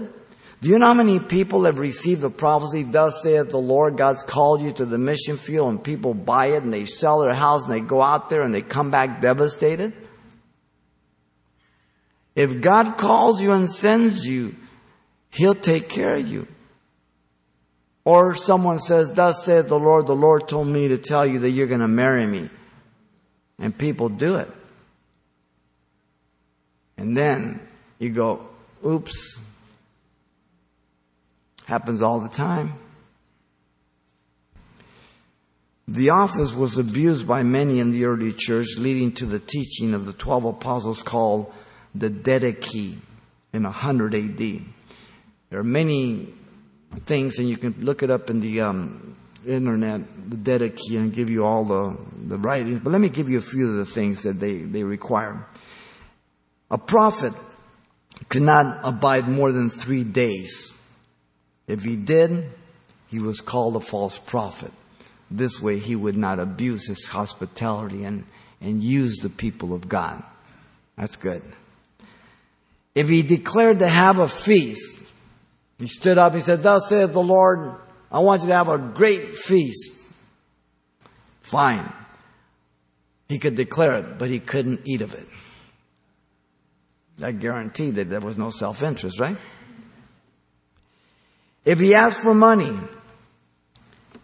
[0.60, 4.24] Do you know how many people have received the prophecy, thus saith the Lord, God's
[4.24, 7.66] called you to the mission field and people buy it and they sell their house
[7.66, 9.94] and they go out there and they come back devastated?
[12.34, 14.56] If God calls you and sends you,
[15.30, 16.48] He'll take care of you.
[18.04, 21.52] Or someone says, thus saith the Lord, the Lord told me to tell you that
[21.52, 22.50] you're going to marry me.
[23.60, 24.50] And people do it.
[26.98, 27.60] And then
[28.00, 28.48] you go,
[28.86, 29.40] oops.
[31.66, 32.74] Happens all the time.
[35.88, 40.06] The office was abused by many in the early church, leading to the teaching of
[40.06, 41.54] the 12 apostles called
[41.96, 42.98] the Didache
[43.54, 44.38] in 100 AD.
[45.50, 46.34] There are many
[47.06, 49.17] things, and you can look it up in the um,
[49.48, 52.80] internet, the Didache, and give you all the, the writings.
[52.80, 55.46] But let me give you a few of the things that they, they require.
[56.70, 57.34] A prophet
[58.30, 60.74] could not abide more than three days.
[61.68, 62.52] If he did,
[63.08, 64.72] he was called a false prophet.
[65.30, 68.26] This way he would not abuse his hospitality and,
[68.62, 70.24] and use the people of God.
[70.98, 71.42] That's good.
[72.96, 74.98] If he declared to have a feast,
[75.78, 77.76] he stood up, he said, Thus saith the Lord,
[78.12, 80.04] I want you to have a great feast.
[81.42, 81.92] Fine.
[83.28, 85.28] He could declare it, but he couldn't eat of it.
[87.22, 89.38] I guarantee that there was no self interest, right?
[91.66, 92.78] If he asked for money,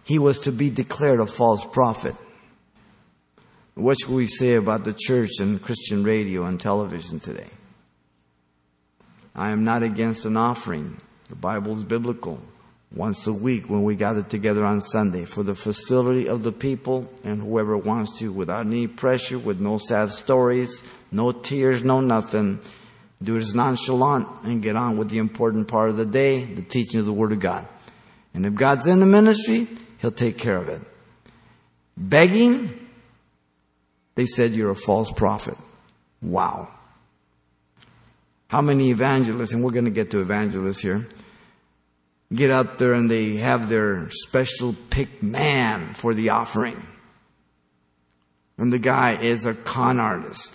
[0.03, 2.15] he was to be declared a false prophet.
[3.75, 7.49] What should we say about the church and Christian radio and television today?
[9.35, 10.97] I am not against an offering.
[11.29, 12.39] The Bible is biblical.
[12.93, 17.11] Once a week when we gather together on Sunday for the facility of the people
[17.23, 22.59] and whoever wants to without any pressure, with no sad stories, no tears, no nothing.
[23.21, 26.61] Do it as nonchalant and get on with the important part of the day, the
[26.61, 27.67] teaching of the Word of God.
[28.33, 29.67] And if God's in the ministry,
[29.99, 30.81] He'll take care of it.
[31.95, 32.87] Begging,
[34.15, 35.57] they said you're a false prophet.
[36.21, 36.67] Wow.
[38.47, 41.07] How many evangelists, and we're going to get to evangelists here,
[42.33, 46.85] get up there and they have their special picked man for the offering.
[48.57, 50.53] And the guy is a con artist.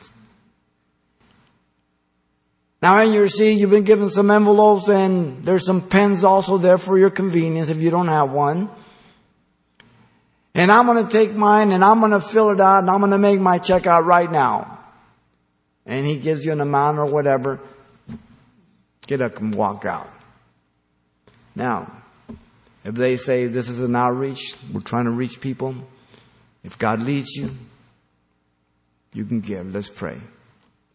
[2.81, 6.79] Now in your seat, you've been given some envelopes and there's some pens also there
[6.79, 8.70] for your convenience if you don't have one.
[10.55, 13.01] And I'm going to take mine and I'm going to fill it out and I'm
[13.01, 14.79] going to make my check out right now.
[15.87, 17.61] And he gives you an amount or whatever.
[19.07, 20.11] Get up and walk out.
[21.59, 21.90] Now,
[22.84, 25.74] if they say this is an outreach, we're trying to reach people,
[26.62, 27.50] if God leads you,
[29.12, 29.74] you can give.
[29.74, 30.18] Let's pray.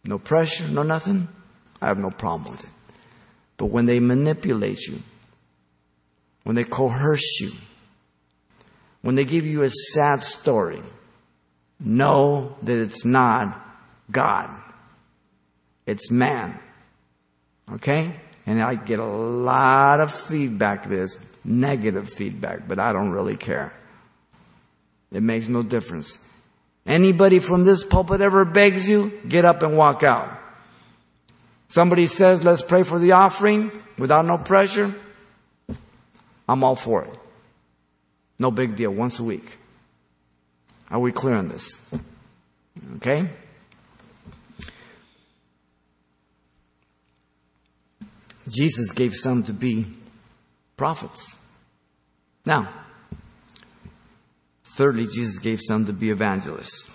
[0.04, 1.28] No pressure, no nothing.
[1.82, 2.70] I have no problem with it.
[3.58, 5.00] But when they manipulate you,
[6.44, 7.52] when they coerce you,
[9.02, 10.80] when they give you a sad story,
[11.78, 13.60] know that it's not
[14.10, 14.48] God.
[15.84, 16.58] It's man.
[17.70, 18.14] Okay?
[18.46, 23.74] And I get a lot of feedback this, negative feedback, but I don't really care.
[25.12, 26.18] It makes no difference.
[26.86, 30.38] Anybody from this pulpit ever begs you, get up and walk out.
[31.68, 34.94] Somebody says, let's pray for the offering without no pressure.
[36.48, 37.18] I'm all for it.
[38.38, 39.56] No big deal, once a week.
[40.90, 41.80] Are we clear on this?
[42.96, 43.28] Okay?
[48.48, 49.86] Jesus gave some to be
[50.76, 51.36] prophets.
[52.44, 52.68] Now,
[54.64, 56.90] thirdly, Jesus gave some to be evangelists.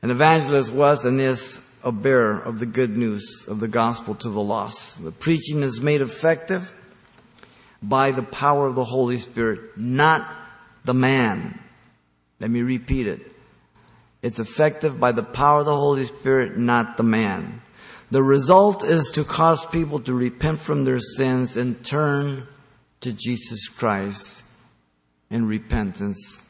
[0.00, 4.28] An evangelist was and is a bearer of the good news of the gospel to
[4.28, 5.02] the lost.
[5.02, 6.74] The preaching is made effective
[7.82, 10.26] by the power of the Holy Spirit, not
[10.84, 11.58] the man.
[12.40, 13.32] Let me repeat it.
[14.22, 17.62] It's effective by the power of the Holy Spirit, not the man.
[18.10, 22.46] The result is to cause people to repent from their sins and turn
[23.00, 24.44] to Jesus Christ
[25.30, 26.42] in repentance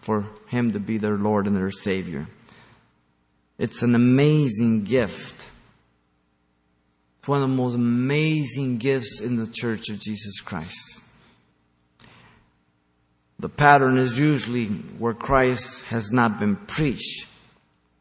[0.00, 2.28] for Him to be their Lord and their Savior.
[3.58, 5.48] It's an amazing gift.
[7.18, 11.02] It's one of the most amazing gifts in the church of Jesus Christ.
[13.38, 17.26] The pattern is usually where Christ has not been preached,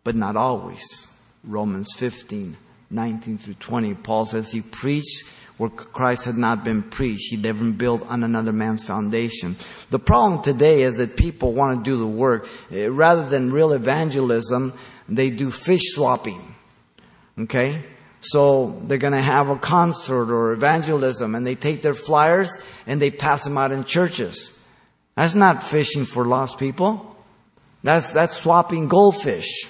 [0.03, 1.04] but not always.
[1.47, 2.57] Romans 15,
[2.89, 5.25] 19 through 20, Paul says he preached
[5.57, 7.31] where Christ had not been preached.
[7.31, 9.55] He never built on another man's foundation.
[9.89, 12.47] The problem today is that people want to do the work.
[12.71, 14.73] Eh, rather than real evangelism,
[15.07, 16.55] they do fish swapping.
[17.39, 17.83] Okay?
[18.19, 22.55] So they're going to have a concert or evangelism and they take their flyers
[22.87, 24.51] and they pass them out in churches.
[25.15, 27.15] That's not fishing for lost people.
[27.83, 29.69] That's, that's swapping goldfish.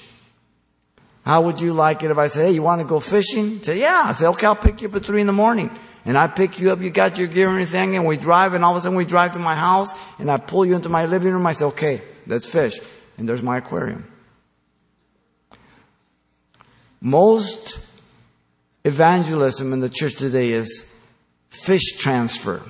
[1.26, 3.62] How would you like it if I said, hey, you want to go fishing?
[3.64, 4.04] Say, yeah.
[4.06, 5.76] I say, okay, I'll pick you up at three in the morning.
[6.06, 8.64] And I pick you up, you got your gear and everything, and we drive, and
[8.64, 11.08] all of a sudden we drive to my house, and I pull you into my
[11.08, 11.48] living room.
[11.48, 12.80] I say, okay, let's fish.
[13.18, 14.06] And there's my aquarium.
[17.02, 17.80] Most
[18.84, 20.86] evangelism in the church today is
[21.50, 22.62] fish transfer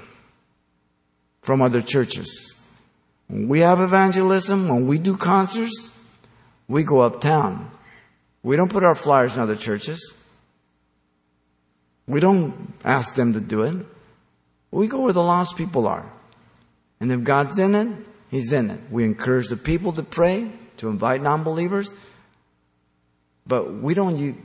[1.41, 2.55] from other churches.
[3.27, 5.91] When we have evangelism, when we do concerts,
[6.69, 7.69] we go uptown.
[8.45, 10.13] We don't put our flyers in other churches.
[12.05, 13.83] We don't ask them to do it.
[14.69, 16.07] We go where the lost people are.
[16.99, 18.79] And if God's in it, He's in it.
[18.91, 21.91] We encourage the people to pray, to invite non believers.
[23.47, 24.37] But we don't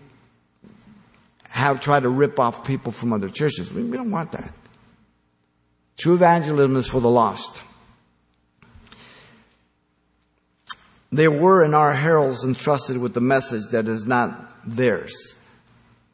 [1.51, 3.71] have tried to rip off people from other churches.
[3.71, 4.55] We don't want that.
[5.99, 7.63] True evangelism is for the lost.
[11.13, 15.37] They were and are heralds entrusted with the message that is not theirs,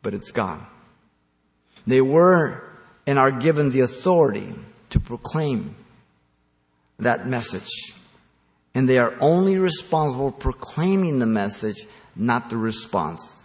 [0.03, 0.61] but it's God.
[1.87, 2.63] They were
[3.07, 4.55] and are given the authority
[4.91, 5.77] to proclaim
[6.99, 7.71] that message.
[8.75, 13.37] And they are only responsible for proclaiming the message, not the response.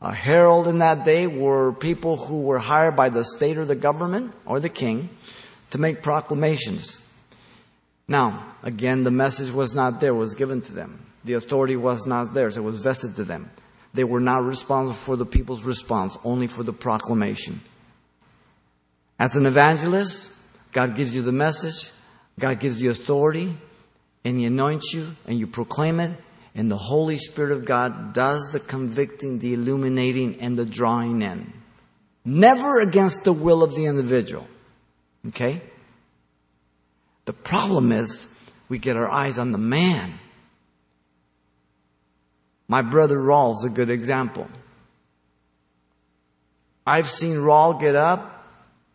[0.00, 3.76] A herald in that day were people who were hired by the state or the
[3.76, 5.08] government or the king
[5.70, 7.00] to make proclamations.
[8.12, 11.00] Now, again, the message was not there, was given to them.
[11.24, 13.50] The authority was not theirs, it was vested to them.
[13.94, 17.62] They were not responsible for the people's response, only for the proclamation.
[19.18, 20.30] As an evangelist,
[20.72, 21.90] God gives you the message,
[22.38, 23.56] God gives you authority,
[24.24, 26.12] and He anoints you, and you proclaim it,
[26.54, 31.50] and the Holy Spirit of God does the convicting, the illuminating, and the drawing in.
[32.26, 34.46] Never against the will of the individual.
[35.28, 35.62] Okay?
[37.24, 38.26] The problem is
[38.68, 40.12] we get our eyes on the man.
[42.68, 44.48] My brother Raul's a good example.
[46.86, 48.32] I've seen Raul get up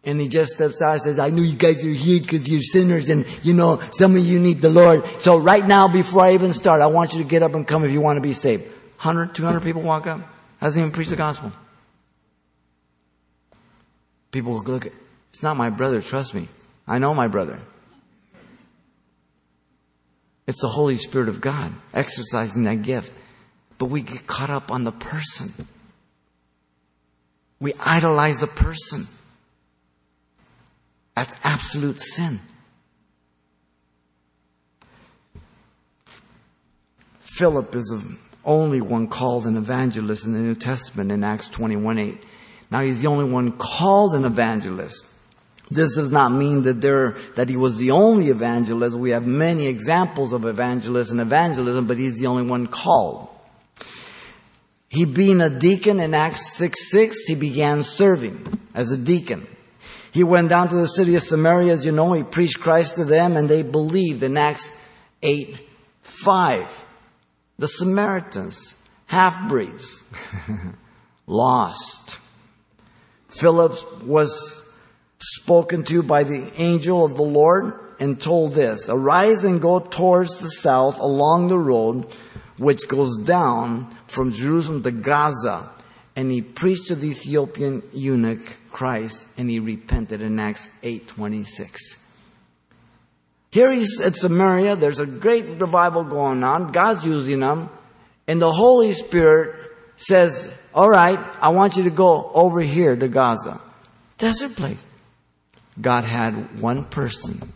[0.03, 2.61] and he just steps out and says, I know you guys are here because you're
[2.61, 5.05] sinners and you know, some of you need the Lord.
[5.21, 7.84] So right now, before I even start, I want you to get up and come
[7.84, 8.63] if you want to be saved.
[8.63, 10.21] 100, 200 people walk up.
[10.59, 11.51] Hasn't even preached the gospel.
[14.32, 14.91] People look, at
[15.30, 16.47] it's not my brother, trust me.
[16.88, 17.61] I know my brother.
[20.48, 23.12] It's the Holy Spirit of God exercising that gift.
[23.78, 25.54] But we get caught up on the person.
[27.60, 29.08] We idolize the person.
[31.16, 32.39] That's absolute sin.
[37.20, 41.98] Philip is the only one called an evangelist in the New Testament in Acts 21
[41.98, 42.24] 8.
[42.72, 45.06] Now he's the only one called an evangelist.
[45.70, 48.95] This does not mean that there, that he was the only evangelist.
[48.95, 53.28] We have many examples of evangelists and evangelism, but he's the only one called.
[54.88, 59.45] He being a deacon in Acts 6 6, he began serving as a deacon.
[60.13, 63.05] He went down to the city of Samaria, as you know, he preached Christ to
[63.05, 64.72] them, and they believed in Acts
[65.22, 65.59] 8
[66.01, 66.86] 5.
[67.59, 68.76] The Samaritans,
[69.07, 70.03] half breeds,
[71.28, 72.18] lost.
[73.28, 74.66] Philip was
[75.36, 80.38] spoken to by the angel of the Lord and told this Arise and go towards
[80.38, 82.05] the south along the road
[82.57, 85.69] which goes down from Jerusalem to Gaza.
[86.15, 91.97] And he preached to the Ethiopian eunuch Christ and he repented in Acts 8:26.
[93.51, 97.69] Here he's at Samaria, there's a great revival going on, God's using them,
[98.28, 103.07] and the Holy Spirit says, All right, I want you to go over here to
[103.07, 103.61] Gaza.
[104.17, 104.84] Desert place.
[105.80, 107.53] God had one person.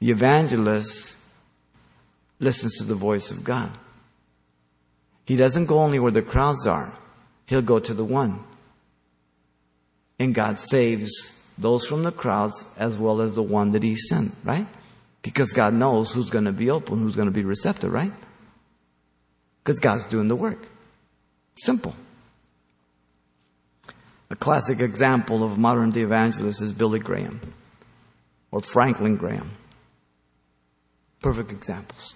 [0.00, 1.16] The evangelist
[2.38, 3.76] listens to the voice of God.
[5.26, 6.98] He doesn't go only where the crowds are.
[7.46, 8.44] He'll go to the one.
[10.18, 14.32] And God saves those from the crowds as well as the one that he sent,
[14.44, 14.66] right?
[15.22, 18.12] Because God knows who's going to be open, who's going to be receptive, right?
[19.62, 20.66] Because God's doing the work.
[21.56, 21.94] Simple.
[24.30, 27.40] A classic example of modern day evangelist is Billy Graham
[28.50, 29.50] or Franklin Graham.
[31.22, 32.14] Perfect examples.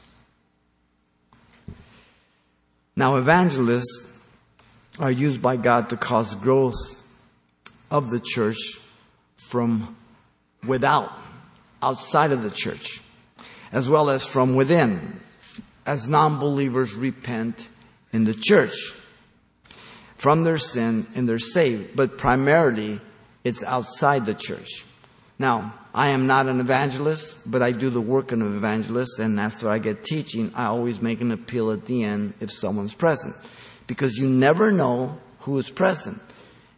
[2.94, 4.12] Now, evangelists
[4.98, 7.02] are used by God to cause growth
[7.90, 8.58] of the church
[9.36, 9.96] from
[10.66, 11.10] without,
[11.82, 13.00] outside of the church,
[13.72, 15.20] as well as from within,
[15.86, 17.68] as non believers repent
[18.12, 18.94] in the church
[20.22, 23.00] from their sin and they're saved, but primarily
[23.42, 24.84] it's outside the church.
[25.36, 29.40] Now, I am not an evangelist, but I do the work of an evangelist, and
[29.40, 33.34] after I get teaching, I always make an appeal at the end if someone's present.
[33.88, 36.22] Because you never know who is present.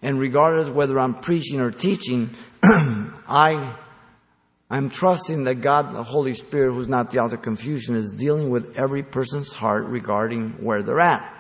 [0.00, 2.30] And regardless whether I'm preaching or teaching,
[2.64, 3.74] I
[4.70, 8.48] I'm trusting that God, the Holy Spirit, who's not the author of confusion, is dealing
[8.48, 11.33] with every person's heart regarding where they're at.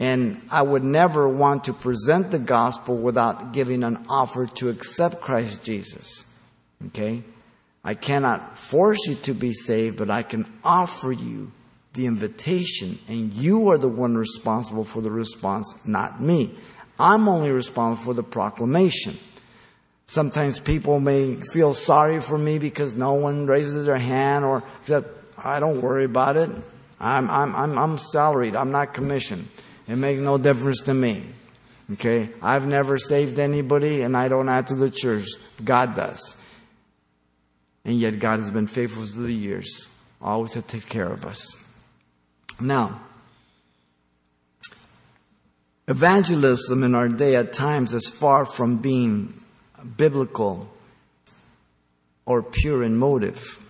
[0.00, 5.20] And I would never want to present the gospel without giving an offer to accept
[5.20, 6.24] Christ Jesus.
[6.86, 7.22] Okay?
[7.84, 11.52] I cannot force you to be saved, but I can offer you
[11.92, 16.54] the invitation, and you are the one responsible for the response, not me.
[16.98, 19.16] I'm only responsible for the proclamation.
[20.06, 25.04] Sometimes people may feel sorry for me because no one raises their hand or that
[25.38, 26.50] I don't worry about it.
[27.00, 28.56] I'm, I'm, I'm, I'm salaried.
[28.56, 29.48] I'm not commissioned.
[29.86, 31.24] It makes no difference to me.
[31.92, 32.30] Okay?
[32.42, 35.26] I've never saved anybody and I don't add to the church.
[35.62, 36.36] God does.
[37.84, 39.88] And yet God has been faithful through the years,
[40.22, 41.54] always to take care of us.
[42.58, 43.00] Now,
[45.86, 49.34] evangelism in our day at times is far from being
[49.96, 50.70] biblical
[52.24, 53.60] or pure in motive.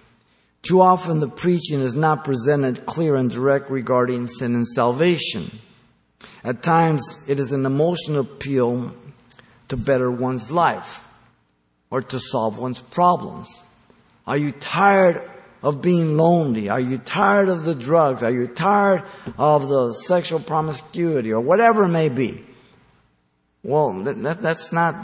[0.62, 5.50] Too often the preaching is not presented clear and direct regarding sin and salvation.
[6.44, 8.94] At times it is an emotional appeal
[9.68, 11.08] to better one's life
[11.90, 13.62] or to solve one's problems.
[14.26, 15.30] Are you tired
[15.62, 16.68] of being lonely?
[16.68, 18.22] Are you tired of the drugs?
[18.22, 19.04] Are you tired
[19.38, 22.44] of the sexual promiscuity or whatever it may be?
[23.62, 24.94] Well, that, that's not,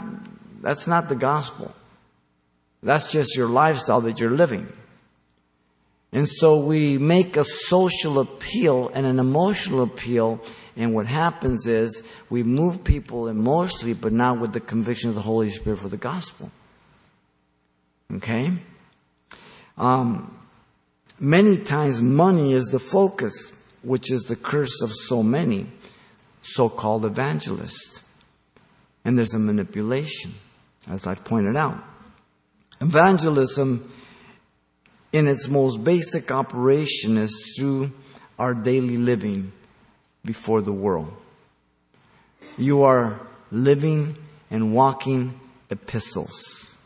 [0.61, 1.73] that's not the gospel.
[2.83, 4.71] That's just your lifestyle that you're living.
[6.11, 10.41] And so we make a social appeal and an emotional appeal,
[10.75, 15.21] and what happens is we move people emotionally, but not with the conviction of the
[15.21, 16.49] Holy Spirit for the gospel.
[18.13, 18.53] Okay?
[19.77, 20.37] Um,
[21.19, 23.51] many times money is the focus,
[23.81, 25.67] which is the curse of so many
[26.41, 28.01] so-called evangelists.
[29.03, 30.33] And there's a manipulation,
[30.89, 31.83] as I've pointed out.
[32.79, 33.91] Evangelism,
[35.11, 37.91] in its most basic operation, is through
[38.39, 39.51] our daily living
[40.23, 41.13] before the world.
[42.57, 43.19] You are
[43.51, 44.17] living
[44.49, 46.77] and walking epistles.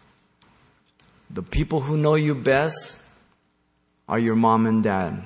[1.30, 3.00] The people who know you best
[4.08, 5.24] are your mom and dad,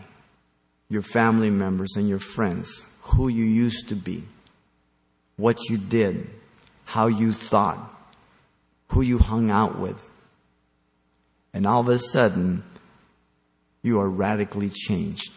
[0.87, 4.23] your family members, and your friends, who you used to be,
[5.35, 6.29] what you did,
[6.85, 7.79] how you thought,
[8.89, 10.09] who you hung out with.
[11.53, 12.63] And all of a sudden,
[13.81, 15.31] you are radically changed.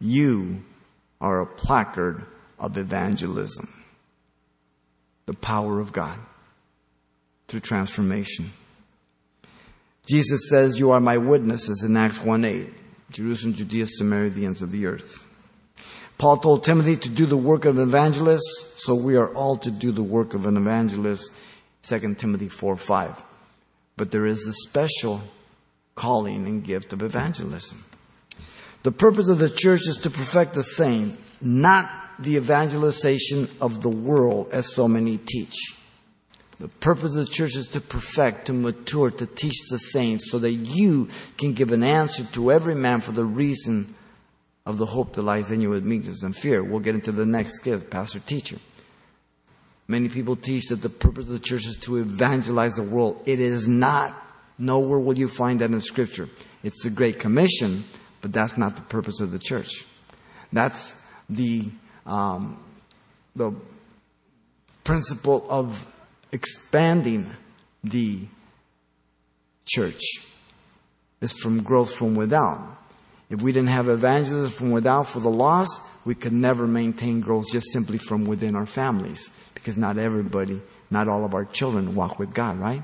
[0.00, 0.62] You
[1.20, 2.24] are a placard
[2.58, 3.72] of evangelism.
[5.26, 6.18] The power of God
[7.48, 8.52] through transformation.
[10.06, 12.72] Jesus says, You are my witnesses in Acts 1 8.
[13.10, 15.26] Jerusalem, Judea, Samaria, the ends of the earth.
[16.18, 19.70] Paul told Timothy to do the work of an evangelist, so we are all to
[19.70, 21.30] do the work of an evangelist.
[21.82, 23.24] 2 Timothy 4 5
[23.98, 25.20] but there is a special
[25.94, 27.84] calling and gift of evangelism.
[28.82, 33.88] The purpose of the church is to perfect the saints, not the evangelization of the
[33.88, 35.74] world as so many teach.
[36.58, 40.40] The purpose of the church is to perfect, to mature, to teach the saints so
[40.40, 43.94] that you can give an answer to every man for the reason
[44.66, 46.62] of the hope that lies in you with meekness and fear.
[46.62, 48.58] We'll get into the next gift, pastor teacher.
[49.86, 53.22] Many people teach that the purpose of the church is to evangelize the world.
[53.24, 54.14] It is not.
[54.58, 56.28] Nowhere will you find that in Scripture.
[56.64, 57.84] It's the Great Commission,
[58.20, 59.84] but that's not the purpose of the church.
[60.52, 61.70] That's the
[62.06, 62.58] um,
[63.36, 63.52] the
[64.84, 65.86] principle of
[66.32, 67.36] expanding
[67.84, 68.20] the
[69.66, 70.00] church
[71.20, 72.76] is from growth from without.
[73.30, 77.44] If we didn't have evangelism from without for the lost, we could never maintain growth
[77.52, 82.18] just simply from within our families because not everybody, not all of our children walk
[82.18, 82.82] with God, right?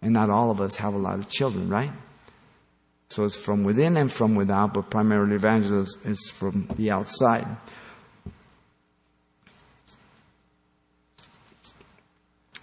[0.00, 1.90] And not all of us have a lot of children, right?
[3.10, 7.46] So it's from within and from without, but primarily evangelism is from the outside.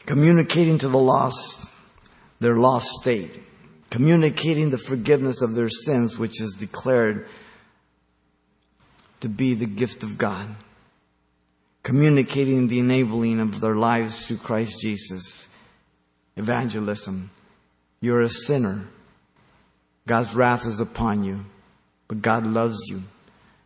[0.06, 1.66] Communicating to the lost
[2.39, 3.39] their lost state.
[3.89, 7.28] Communicating the forgiveness of their sins, which is declared
[9.22, 10.56] to be the gift of God
[11.86, 15.56] communicating the enabling of their lives through Christ Jesus.
[16.36, 17.30] Evangelism.
[18.02, 18.88] You're a sinner.
[20.08, 21.45] God's wrath is upon you,
[22.08, 23.03] but God loves you.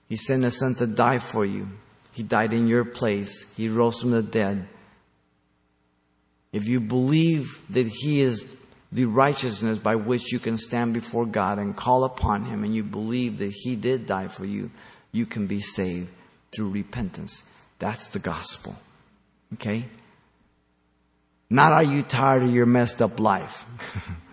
[0.07, 1.67] He sent His Son to die for you.
[2.13, 3.45] He died in your place.
[3.55, 4.67] He rose from the dead.
[6.51, 8.45] If you believe that He is
[8.91, 12.83] the righteousness by which you can stand before God and call upon Him, and you
[12.83, 14.71] believe that He did die for you,
[15.11, 16.09] you can be saved
[16.51, 17.43] through repentance.
[17.77, 18.75] That's the gospel.
[19.53, 19.85] Okay?
[21.49, 23.65] Not are you tired of your messed up life?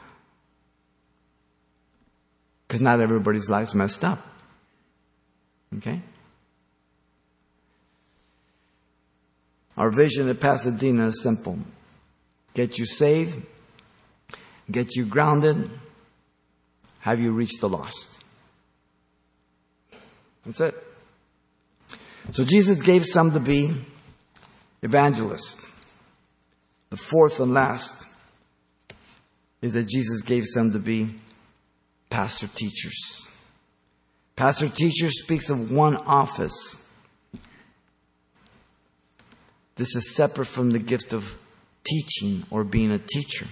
[2.67, 4.27] Because not everybody's life's messed up.
[5.77, 6.01] Okay?
[9.77, 11.59] Our vision at Pasadena is simple
[12.55, 13.45] get you saved,
[14.71, 15.71] get you grounded,
[17.01, 18.25] have you reached the lost.
[20.47, 20.75] That's it.
[22.31, 23.73] So Jesus gave some to be
[24.83, 25.69] evangelists.
[26.91, 28.07] The fourth and last
[29.61, 31.15] is that Jesus gave some to be
[32.11, 33.29] pastor teachers.
[34.35, 36.87] Pastor teacher speaks of one office
[39.77, 41.37] This is separate from the gift of
[41.85, 43.47] teaching or being a teacher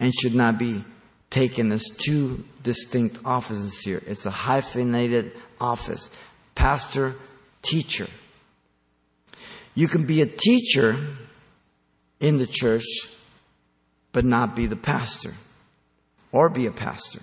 [0.00, 0.82] and should not be
[1.28, 4.02] taken as two distinct offices here.
[4.06, 6.10] It's a hyphenated office.
[6.54, 7.14] Pastor,
[7.62, 8.08] teacher.
[9.74, 10.96] You can be a teacher
[12.18, 12.84] in the church,
[14.12, 15.34] but not be the pastor
[16.32, 17.20] or be a pastor.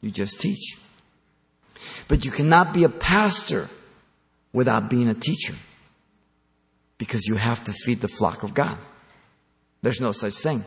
[0.00, 0.78] You just teach.
[2.08, 3.68] But you cannot be a pastor
[4.52, 5.54] without being a teacher
[6.98, 8.78] because you have to feed the flock of God.
[9.82, 10.64] There's no such thing.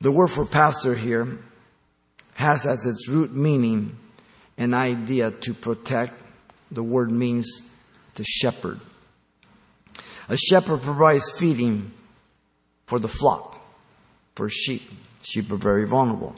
[0.00, 1.38] The word for pastor here
[2.34, 3.96] has as its root meaning
[4.58, 6.20] an idea to protect.
[6.70, 7.62] The word means
[8.16, 8.80] to shepherd.
[10.28, 11.92] A shepherd provides feeding
[12.86, 13.60] for the flock,
[14.34, 14.82] for sheep.
[15.22, 16.34] Sheep are very vulnerable.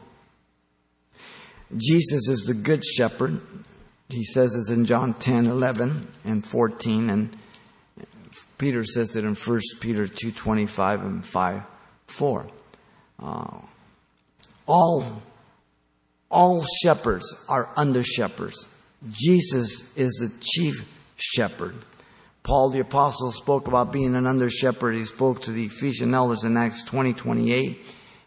[1.74, 3.40] Jesus is the good shepherd.
[4.08, 7.36] He says it in John 10, 11 and 14 and
[8.58, 11.62] Peter says it in 1 Peter 2, 25 and 5,
[12.06, 12.46] 4.
[13.22, 13.58] Uh,
[14.66, 15.22] all,
[16.30, 18.66] all shepherds are under shepherds.
[19.10, 21.74] Jesus is the chief shepherd.
[22.42, 24.94] Paul the apostle spoke about being an under shepherd.
[24.94, 27.84] He spoke to the Ephesian elders in Acts 20, 28.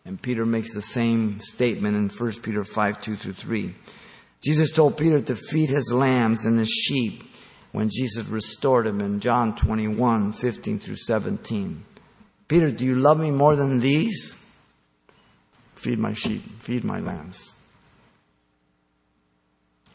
[0.10, 3.76] And Peter makes the same statement in 1 Peter 5, 2 through 3.
[4.44, 7.32] Jesus told Peter to feed his lambs and his sheep
[7.74, 11.86] when Jesus restored him in John 21, 15 through 17.
[12.48, 14.44] Peter, do you love me more than these?
[15.76, 17.54] Feed my sheep, feed my lambs.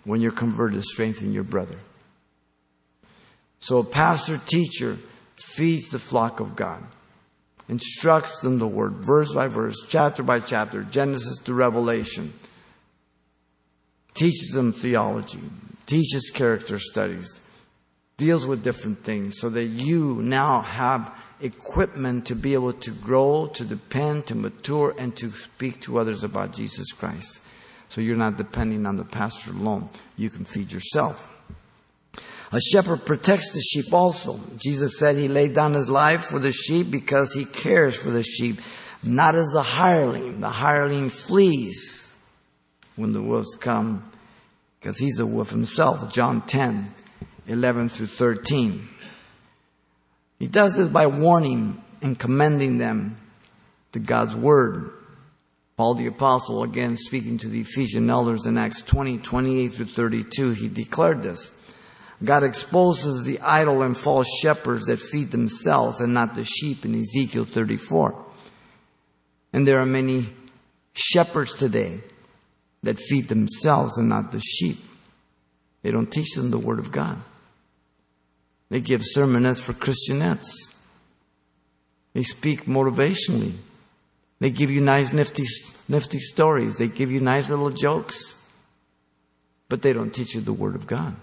[0.05, 1.81] When you're converted, strengthen your brother.
[3.59, 4.97] So a pastor teacher
[5.35, 6.85] feeds the flock of God
[7.69, 12.33] instructs them the word, verse by verse, chapter by chapter, Genesis to Revelation,
[14.15, 15.41] teaches them theology,
[15.87, 17.41] teaches character studies,
[18.17, 23.51] deals with different things so that you now have equipment to be able to grow,
[23.55, 27.41] to depend, to mature, and to speak to others about Jesus Christ.
[27.89, 29.91] So you're not depending on the pastor alone.
[30.17, 31.34] You can feed yourself.
[32.55, 34.39] A shepherd protects the sheep also.
[34.63, 38.23] Jesus said he laid down his life for the sheep because he cares for the
[38.23, 38.61] sheep,
[39.03, 40.39] not as the hireling.
[40.39, 42.15] The hireling flees
[42.95, 44.09] when the wolves come
[44.79, 46.15] because he's a wolf himself.
[46.15, 46.95] John 10,
[47.49, 48.89] 11 through 13.
[50.39, 53.17] He does this by warning and commending them
[53.91, 54.93] to God's word.
[55.77, 60.53] Paul the apostle, again speaking to the Ephesian elders in Acts 20, 28 through 32,
[60.53, 61.51] he declared this.
[62.23, 66.95] God exposes the idle and false shepherds that feed themselves and not the sheep in
[66.95, 68.25] Ezekiel 34.
[69.53, 70.29] And there are many
[70.95, 72.03] shepherds today
[72.83, 74.79] that feed themselves and not the sheep.
[75.83, 77.21] They don't teach them the Word of God.
[78.71, 80.75] They give sermonettes for Christianettes.
[82.15, 83.55] They speak motivationally.
[84.41, 85.45] They give you nice, nifty,
[85.89, 86.77] nifty stories.
[86.77, 88.37] They give you nice little jokes.
[89.69, 91.17] But they don't teach you the Word of God.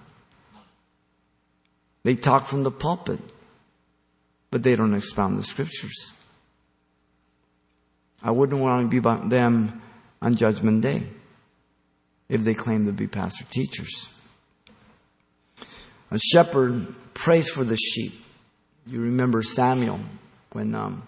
[2.04, 3.20] They talk from the pulpit,
[4.50, 6.14] but they don't expound the scriptures.
[8.24, 9.82] I wouldn't want to be about them
[10.22, 11.04] on Judgment Day
[12.30, 14.16] if they claim to be pastor teachers.
[16.12, 18.14] A shepherd prays for the sheep.
[18.86, 20.00] You remember Samuel
[20.52, 21.04] when um,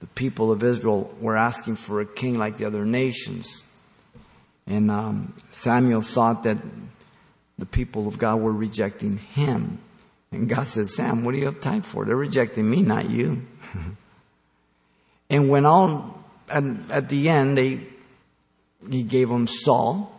[0.00, 3.62] the people of Israel were asking for a king like the other nations.
[4.66, 6.58] And um, Samuel thought that
[7.58, 9.78] the people of God were rejecting him.
[10.32, 12.04] And God said, Sam, what are you uptight for?
[12.04, 13.42] They're rejecting me, not you.
[15.30, 17.80] and when all, at, at the end, they,
[18.90, 20.12] he gave them Saul,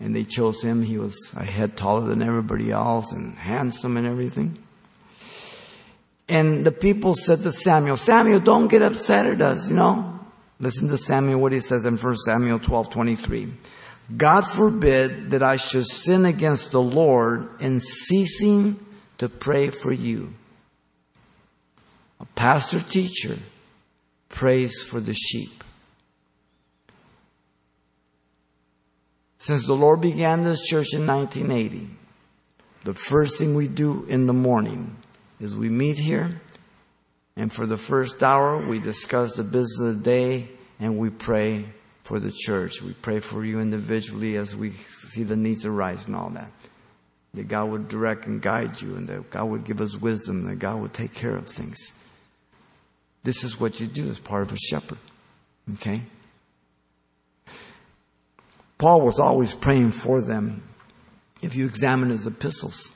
[0.00, 0.82] and they chose him.
[0.82, 4.58] He was a head taller than everybody else and handsome and everything.
[6.28, 10.20] And the people said to Samuel, Samuel, don't get upset at us, you know.
[10.60, 13.54] Listen to Samuel, what he says in 1 Samuel 12, 23.
[14.16, 18.84] God forbid that I should sin against the Lord in ceasing
[19.18, 20.34] to pray for you.
[22.20, 23.38] A pastor teacher
[24.28, 25.64] prays for the sheep.
[29.38, 31.90] Since the Lord began this church in 1980,
[32.84, 34.96] the first thing we do in the morning
[35.40, 36.40] is we meet here,
[37.36, 40.48] and for the first hour, we discuss the business of the day
[40.80, 41.66] and we pray
[42.02, 42.82] for the church.
[42.82, 46.52] We pray for you individually as we see the needs arise and all that
[47.38, 50.58] that God would direct and guide you, and that God would give us wisdom, that
[50.58, 51.92] God would take care of things.
[53.22, 54.98] This is what you do as part of a shepherd.
[55.74, 56.02] Okay?
[58.76, 60.64] Paul was always praying for them.
[61.40, 62.90] If you examine his epistles,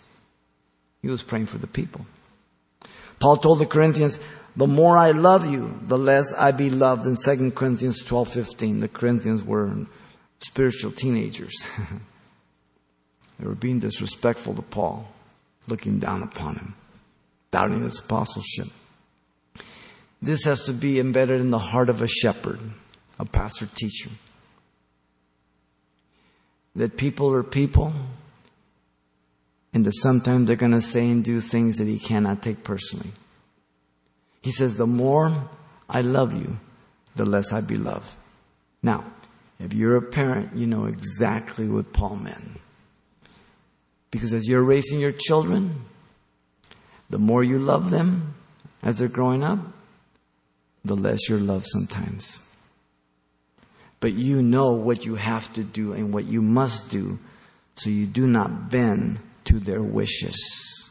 [1.03, 2.05] he was praying for the people.
[3.21, 4.19] Paul told the Corinthians,
[4.57, 8.81] the more I love you, the less I be loved in 2 Corinthians 12, 15.
[8.81, 9.87] The Corinthians were
[10.41, 11.65] spiritual teenagers.
[13.43, 15.09] they were being disrespectful to Paul,
[15.67, 16.75] looking down upon him,
[17.51, 18.69] doubting his apostleship.
[20.21, 22.61] This has to be embedded in the heart of a shepherd,
[23.19, 24.11] a pastor teacher.
[26.77, 27.93] That people are people,
[29.75, 33.11] and that sometimes they're going to say and do things that he cannot take personally.
[34.41, 35.51] He says, The more
[35.91, 36.61] I love you,
[37.17, 38.15] the less I be loved.
[38.85, 39.05] Now,
[39.59, 42.62] if you're a parent, you know exactly what Paul meant.
[44.13, 45.87] Because as you're raising your children,
[47.11, 48.35] the more you love them
[48.81, 49.59] as they're growing up,
[50.85, 52.49] the less you're loved sometimes.
[53.99, 57.19] But you know what you have to do and what you must do
[57.75, 60.91] so you do not bend to their wishes.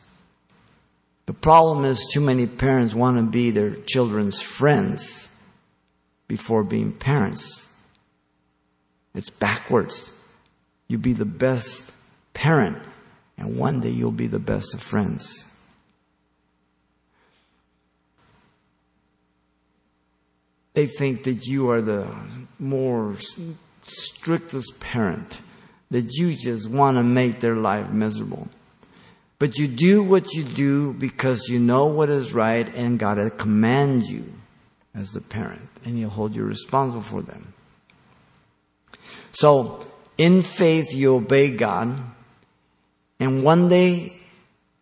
[1.25, 5.29] The problem is too many parents want to be their children's friends
[6.27, 7.67] before being parents.
[9.13, 10.11] It's backwards.
[10.87, 11.91] You be the best
[12.33, 12.81] parent,
[13.41, 15.47] and one day you'll be the best of friends.
[20.75, 22.07] They think that you are the
[22.59, 23.15] more
[23.81, 25.41] strictest parent,
[25.89, 28.47] that you just want to make their life miserable.
[29.39, 33.31] But you do what you do because you know what is right and God has
[33.37, 34.25] commanded you
[34.93, 37.53] as the parent, and He'll hold you responsible for them.
[39.31, 39.79] So,
[40.19, 41.97] in faith, you obey God,
[43.21, 44.17] and one day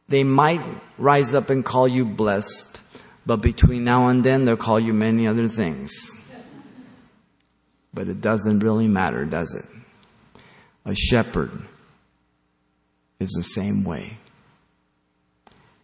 [0.07, 0.61] they might
[0.97, 2.79] rise up and call you blessed,
[3.25, 6.11] but between now and then they'll call you many other things.
[7.93, 9.65] But it doesn't really matter, does it?
[10.85, 11.51] A shepherd
[13.19, 14.17] is the same way.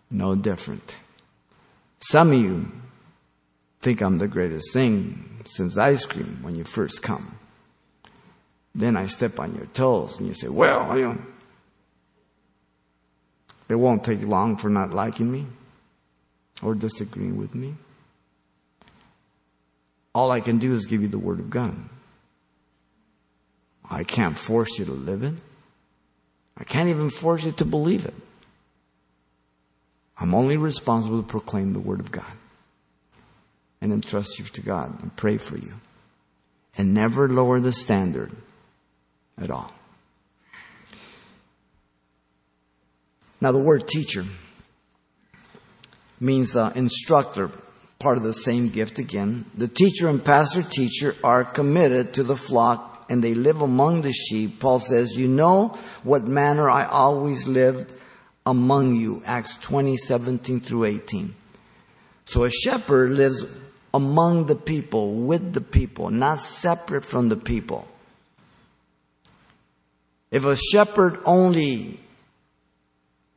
[0.10, 0.96] No different.
[2.00, 2.72] Some of you
[3.80, 7.38] think I'm the greatest thing since ice cream when you first come.
[8.74, 11.18] Then I step on your toes and you say, well, you know,
[13.68, 15.48] it won't take long for not liking me
[16.62, 17.76] or disagreeing with me.
[20.14, 21.76] All I can do is give you the Word of God.
[23.90, 25.36] I can't force you to live it.
[26.58, 28.14] I can't even force you to believe it.
[30.18, 32.34] I'm only responsible to proclaim the Word of God
[33.82, 35.74] and entrust you to God and pray for you.
[36.78, 38.32] And never lower the standard
[39.38, 39.72] at all.
[43.46, 44.26] Now, the word teacher
[46.20, 47.52] means uh, instructor,
[48.00, 49.46] part of the same gift again.
[49.54, 54.12] The teacher and pastor teacher are committed to the flock and they live among the
[54.12, 54.60] sheep.
[54.60, 57.94] Paul says, You know what manner I always lived
[58.48, 59.22] among you.
[59.28, 61.36] Acts 20, 17 through 18.
[62.26, 63.46] So a shepherd lives
[63.94, 67.88] among the people, with the people, not separate from the people.
[70.32, 72.00] If a shepherd only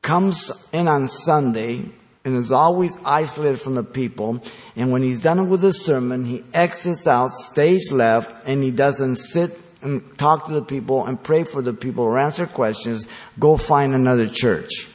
[0.02, 1.84] comes in on Sunday
[2.24, 4.42] and is always isolated from the people,
[4.76, 9.16] and when he's done with the sermon, he exits out stage left and he doesn't
[9.16, 13.06] sit and talk to the people and pray for the people or answer questions,
[13.38, 14.88] go find another church.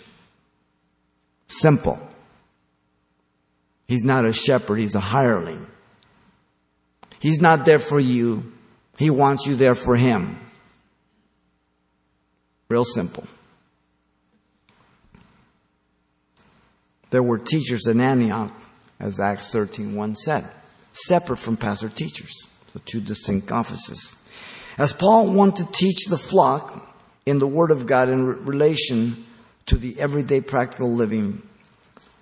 [1.47, 1.99] Simple.
[3.87, 5.67] He's not a shepherd, he's a hireling.
[7.19, 8.51] He's not there for you,
[8.97, 10.39] he wants you there for him.
[12.69, 13.25] Real simple.
[17.13, 18.51] There were teachers in Antioch,
[18.99, 20.49] as Acts 13 1 said,
[20.93, 22.49] separate from pastor teachers.
[22.69, 24.15] So two distinct offices.
[24.79, 26.91] As Paul wanted to teach the flock
[27.27, 29.25] in the Word of God in relation
[29.67, 31.43] to the everyday practical living,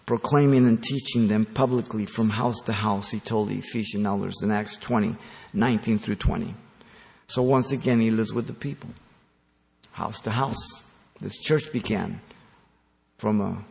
[0.05, 4.51] proclaiming and teaching them publicly from house to house, he told the Ephesian elders in
[4.51, 5.15] Acts 20,
[5.53, 6.53] 19 through 20.
[7.27, 8.89] So once again, he lives with the people,
[9.93, 10.83] house to house.
[11.21, 12.19] This church began
[13.17, 13.63] from a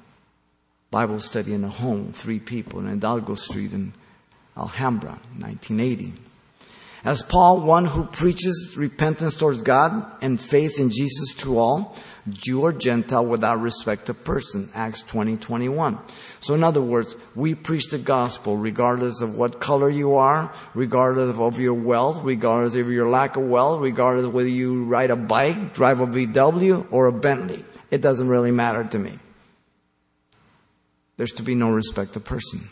[0.90, 3.92] Bible study in a home, three people in Hidalgo Street in
[4.56, 6.14] Alhambra, 1980.
[7.04, 11.96] As Paul, one who preaches repentance towards God and faith in Jesus to all,
[12.28, 15.98] Jew or Gentile without respect of person, Acts 20, 21.
[16.40, 21.38] So in other words, we preach the gospel regardless of what color you are, regardless
[21.38, 25.16] of your wealth, regardless of your lack of wealth, regardless of whether you ride a
[25.16, 27.64] bike, drive a VW, or a Bentley.
[27.92, 29.20] It doesn't really matter to me.
[31.20, 32.70] There's to be no respect of person.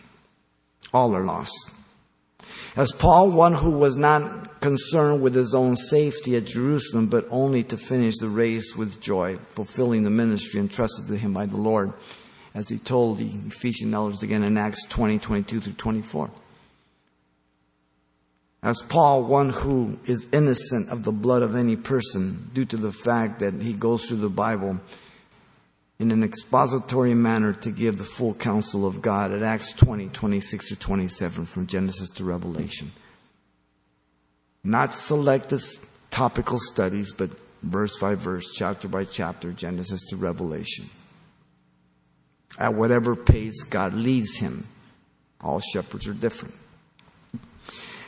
[0.95, 1.71] All are lost.
[2.77, 7.63] As Paul, one who was not concerned with his own safety at Jerusalem, but only
[7.65, 11.93] to finish the race with joy, fulfilling the ministry entrusted to him by the Lord.
[12.55, 16.31] as he told the Ephesian elders again in Acts 20, 22 through 24.
[18.63, 22.93] As Paul, one who is innocent of the blood of any person due to the
[22.93, 24.81] fact that he goes through the Bible
[25.99, 30.69] in an expository manner to give the full counsel of God at Acts 20, 26
[30.69, 32.93] to 27 from Genesis to Revelation.
[34.63, 35.61] Not selected
[36.11, 37.31] topical studies, but
[37.63, 40.87] verse by verse, chapter by chapter, Genesis to Revelation.
[42.59, 44.67] At whatever pace God leads him.
[45.41, 46.55] All shepherds are different.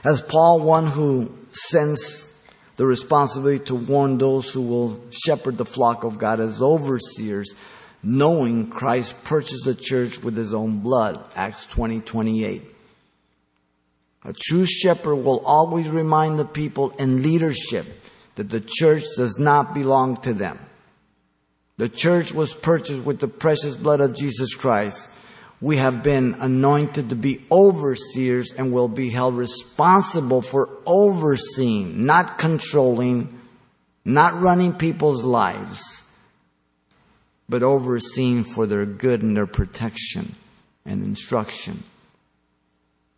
[0.05, 2.26] As Paul, one who sends
[2.76, 7.55] the responsibility to warn those who will shepherd the flock of God as overseers,
[8.03, 11.28] knowing Christ purchased the church with his own blood.
[11.34, 12.62] Acts 20, 28.
[14.24, 17.86] A true shepherd will always remind the people in leadership
[18.34, 20.59] that the church does not belong to them.
[21.78, 25.09] The church was purchased with the precious blood of Jesus Christ
[25.61, 32.38] we have been anointed to be overseers and will be held responsible for overseeing, not
[32.38, 33.38] controlling,
[34.05, 35.99] not running people's lives,
[37.51, 40.36] but overseeing for their good and their protection
[40.86, 41.82] and instruction.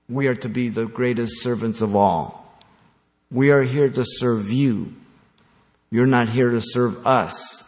[0.08, 2.58] We are to be the greatest servants of all.
[3.30, 4.94] We are here to serve you.
[5.90, 7.62] You're not here to serve us.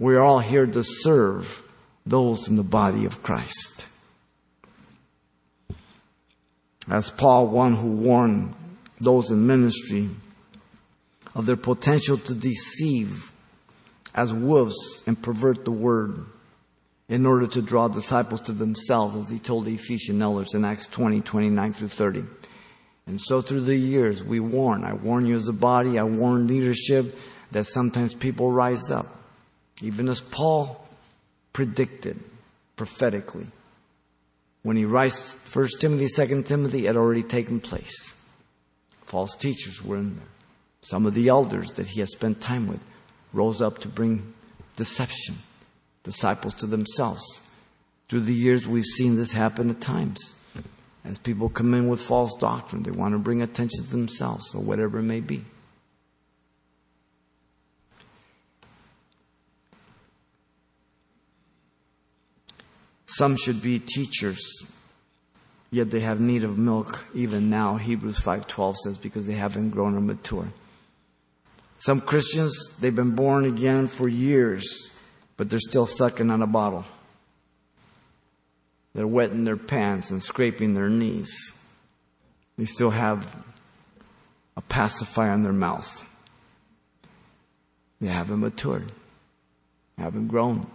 [0.00, 1.62] We're all here to serve
[2.04, 3.86] those in the body of Christ.
[6.88, 8.52] As Paul, one who warned
[9.00, 10.08] those in ministry
[11.36, 13.29] of their potential to deceive
[14.14, 16.26] as wolves and pervert the word
[17.08, 20.86] in order to draw disciples to themselves, as he told the Ephesian elders in Acts
[20.86, 22.24] 20, 29 through 30.
[23.06, 24.84] And so through the years, we warn.
[24.84, 27.16] I warn you as a body, I warn leadership
[27.50, 29.06] that sometimes people rise up.
[29.82, 30.86] Even as Paul
[31.52, 32.20] predicted
[32.76, 33.46] prophetically.
[34.62, 38.14] When he writes 1 Timothy, 2 Timothy, it had already taken place.
[39.06, 40.28] False teachers were in there.
[40.82, 42.84] Some of the elders that he had spent time with
[43.32, 44.34] rose up to bring
[44.76, 45.36] deception,
[46.02, 47.42] disciples to themselves.
[48.08, 50.34] Through the years, we've seen this happen at times.
[51.04, 54.62] As people come in with false doctrine, they want to bring attention to themselves or
[54.62, 55.44] whatever it may be.
[63.06, 64.40] Some should be teachers,
[65.70, 69.94] yet they have need of milk even now, Hebrews 5:12 says because they haven't grown
[69.94, 70.52] or mature.
[71.80, 74.94] Some Christians, they've been born again for years,
[75.38, 76.84] but they're still sucking on a bottle.
[78.94, 81.54] They're wetting their pants and scraping their knees.
[82.58, 83.34] They still have
[84.58, 86.06] a pacifier in their mouth.
[87.98, 88.92] They haven't matured,
[89.96, 90.66] they haven't grown.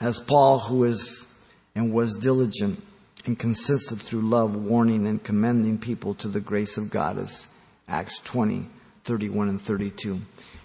[0.00, 1.26] As Paul, who is
[1.74, 2.80] and was diligent
[3.24, 7.48] and consistent through love, warning and commending people to the grace of God, as
[7.88, 8.68] Acts 20,
[9.04, 10.20] 31 and 32.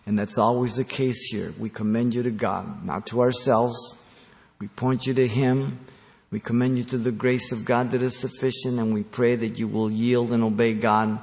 [0.05, 1.53] And that's always the case here.
[1.59, 3.75] We commend you to God, not to ourselves.
[4.59, 5.79] We point you to Him.
[6.31, 9.59] We commend you to the grace of God that is sufficient, and we pray that
[9.59, 11.19] you will yield and obey God,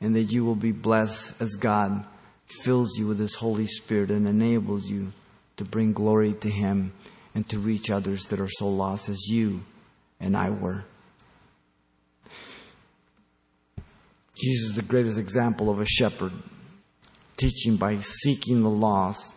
[0.00, 2.06] and that you will be blessed as God
[2.46, 5.12] fills you with His Holy Spirit and enables you
[5.56, 6.92] to bring glory to Him
[7.34, 9.64] and to reach others that are so lost as you
[10.20, 10.84] and I were.
[14.44, 16.32] Jesus is the greatest example of a shepherd,
[17.38, 19.34] teaching by seeking the lost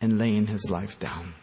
[0.00, 1.34] and laying his life down.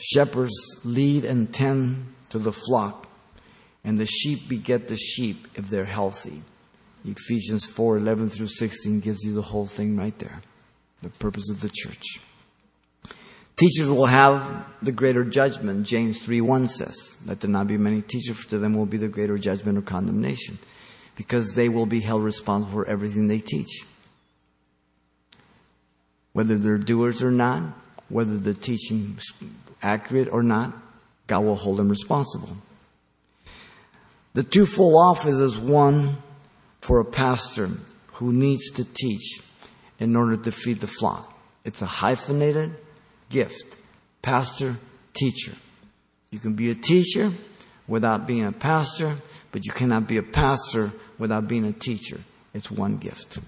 [0.00, 3.06] Shepherds lead and tend to the flock,
[3.84, 6.42] and the sheep beget the sheep if they're healthy.
[7.04, 10.40] Ephesians 4 11 through 16 gives you the whole thing right there,
[11.02, 12.18] the purpose of the church.
[13.56, 15.86] Teachers will have the greater judgment.
[15.86, 18.96] James 3 1 says, Let there not be many teachers, for to them will be
[18.96, 20.58] the greater judgment or condemnation,
[21.16, 23.84] because they will be held responsible for everything they teach.
[26.32, 27.76] Whether they're doers or not,
[28.08, 29.32] whether the teaching is
[29.82, 30.72] accurate or not,
[31.26, 32.56] God will hold them responsible.
[34.34, 36.16] The twofold office is one
[36.80, 37.70] for a pastor
[38.14, 39.40] who needs to teach
[39.98, 41.38] in order to feed the flock.
[41.64, 42.74] It's a hyphenated
[43.32, 43.78] gift
[44.22, 44.76] pastor,
[45.12, 45.52] teacher.
[46.30, 47.32] You can be a teacher
[47.86, 49.16] without being a pastor,
[49.50, 52.20] but you cannot be a pastor without being a teacher.
[52.54, 53.38] It's one gift.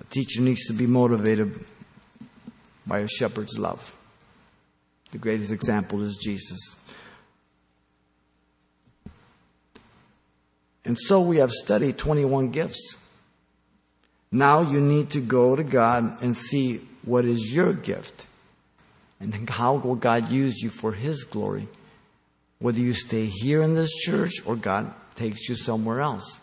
[0.00, 1.64] A teacher needs to be motivated
[2.86, 3.96] by a shepherd's love.
[5.12, 6.74] The greatest example is Jesus.
[10.84, 12.96] And so we have studied 21 gifts.
[14.32, 18.26] Now you need to go to God and see what is your gift
[19.22, 21.68] and how will God use you for His glory.
[22.58, 26.40] Whether you stay here in this church or God takes you somewhere else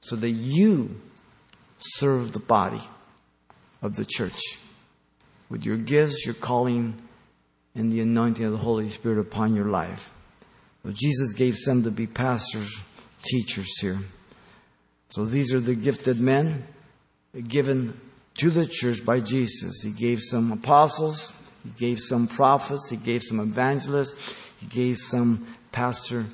[0.00, 1.00] so that you
[1.78, 2.82] serve the body
[3.82, 4.40] of the church
[5.48, 6.94] with your gifts, your calling,
[7.74, 10.12] and the anointing of the Holy Spirit upon your life.
[10.84, 12.82] So Jesus gave some to be pastors,
[13.22, 13.98] teachers here.
[15.08, 16.66] So these are the gifted men
[17.48, 17.98] given
[18.40, 19.82] to the church by Jesus.
[19.82, 21.32] He gave some apostles,
[21.62, 24.14] he gave some prophets, he gave some evangelists,
[24.58, 26.24] he gave some pastor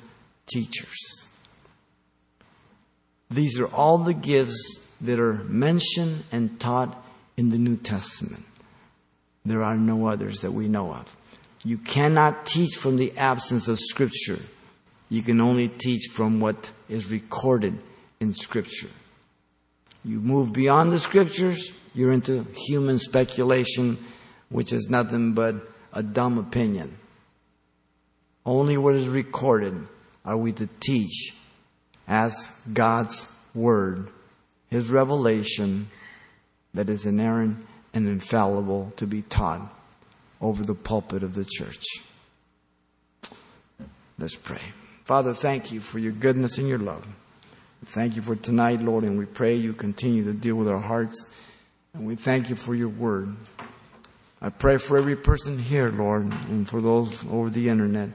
[0.45, 1.27] teachers.
[3.29, 7.03] These are all the gifts that are mentioned and taught
[7.35, 8.45] in the New Testament.
[9.45, 11.15] There are no others that we know of.
[11.63, 14.39] You cannot teach from the absence of Scripture.
[15.09, 17.77] You can only teach from what is recorded
[18.21, 18.89] in Scripture.
[20.05, 23.97] You move beyond the Scriptures, you're into human speculation,
[24.49, 25.55] which is nothing but
[25.91, 26.95] a dumb opinion.
[28.45, 29.75] Only what is recorded
[30.23, 31.35] are we to teach
[32.07, 33.25] as God's
[33.55, 34.09] Word,
[34.69, 35.89] His revelation
[36.75, 39.73] that is inerrant and infallible to be taught
[40.39, 41.83] over the pulpit of the church.
[44.19, 44.61] Let's pray.
[45.05, 47.07] Father, thank you for your goodness and your love.
[47.85, 51.27] Thank you for tonight, Lord, and we pray you continue to deal with our hearts.
[51.97, 53.35] And we thank you for your word.
[54.39, 58.11] I pray for every person here, Lord, and for those over the internet,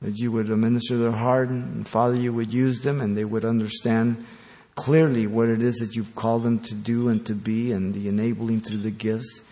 [0.00, 3.44] that you would minister their heart, and Father, you would use them, and they would
[3.44, 4.24] understand
[4.74, 8.08] clearly what it is that you've called them to do and to be, and the
[8.08, 9.42] enabling through the gifts,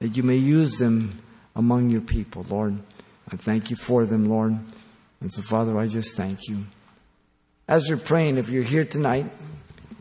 [0.00, 1.16] that you may use them
[1.54, 2.76] among your people, Lord.
[3.30, 4.58] I thank you for them, Lord.
[5.20, 6.64] And so, Father, I just thank you.
[7.68, 9.26] As you're praying, if you're here tonight,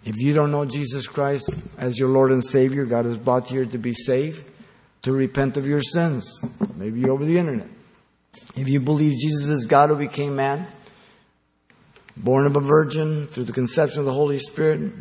[0.03, 3.61] if you don't know Jesus Christ as your Lord and Savior, God has brought you
[3.61, 4.43] here to be saved,
[5.03, 6.43] to repent of your sins.
[6.75, 7.67] Maybe over the internet.
[8.55, 10.67] If you believe Jesus is God who became man,
[12.17, 14.91] born of a virgin through the conception of the Holy Spirit,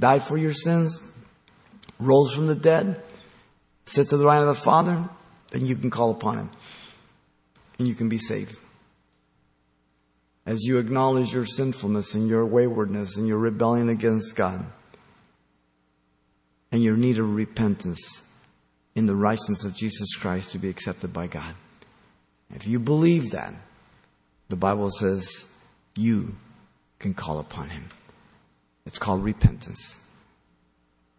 [0.00, 1.02] died for your sins,
[1.98, 3.00] rose from the dead,
[3.84, 5.08] sits at the right hand of the Father,
[5.50, 6.50] then you can call upon Him
[7.78, 8.58] and you can be saved.
[10.48, 14.64] As you acknowledge your sinfulness and your waywardness and your rebellion against God
[16.72, 18.22] and your need of repentance
[18.94, 21.54] in the righteousness of Jesus Christ to be accepted by God.
[22.48, 23.52] If you believe that,
[24.48, 25.46] the Bible says
[25.94, 26.34] you
[26.98, 27.84] can call upon Him.
[28.86, 30.00] It's called repentance.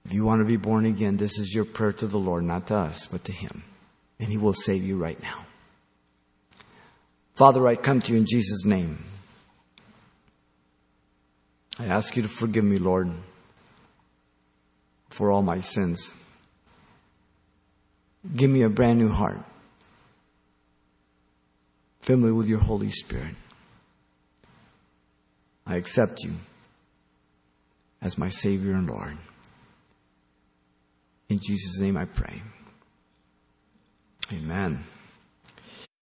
[0.05, 2.65] If you want to be born again, this is your prayer to the Lord, not
[2.67, 3.61] to us, but to Him
[4.19, 5.45] and He will save you right now.
[7.35, 8.97] Father, I come to you in Jesus' name.
[11.79, 13.09] I ask you to forgive me, Lord,
[15.09, 16.13] for all my sins.
[18.35, 19.39] Give me a brand new heart.
[22.01, 23.35] Fill me with your Holy Spirit.
[25.65, 26.33] I accept you
[28.01, 29.17] as my Savior and Lord.
[31.29, 32.41] In Jesus' name I pray.
[34.33, 34.83] Amen.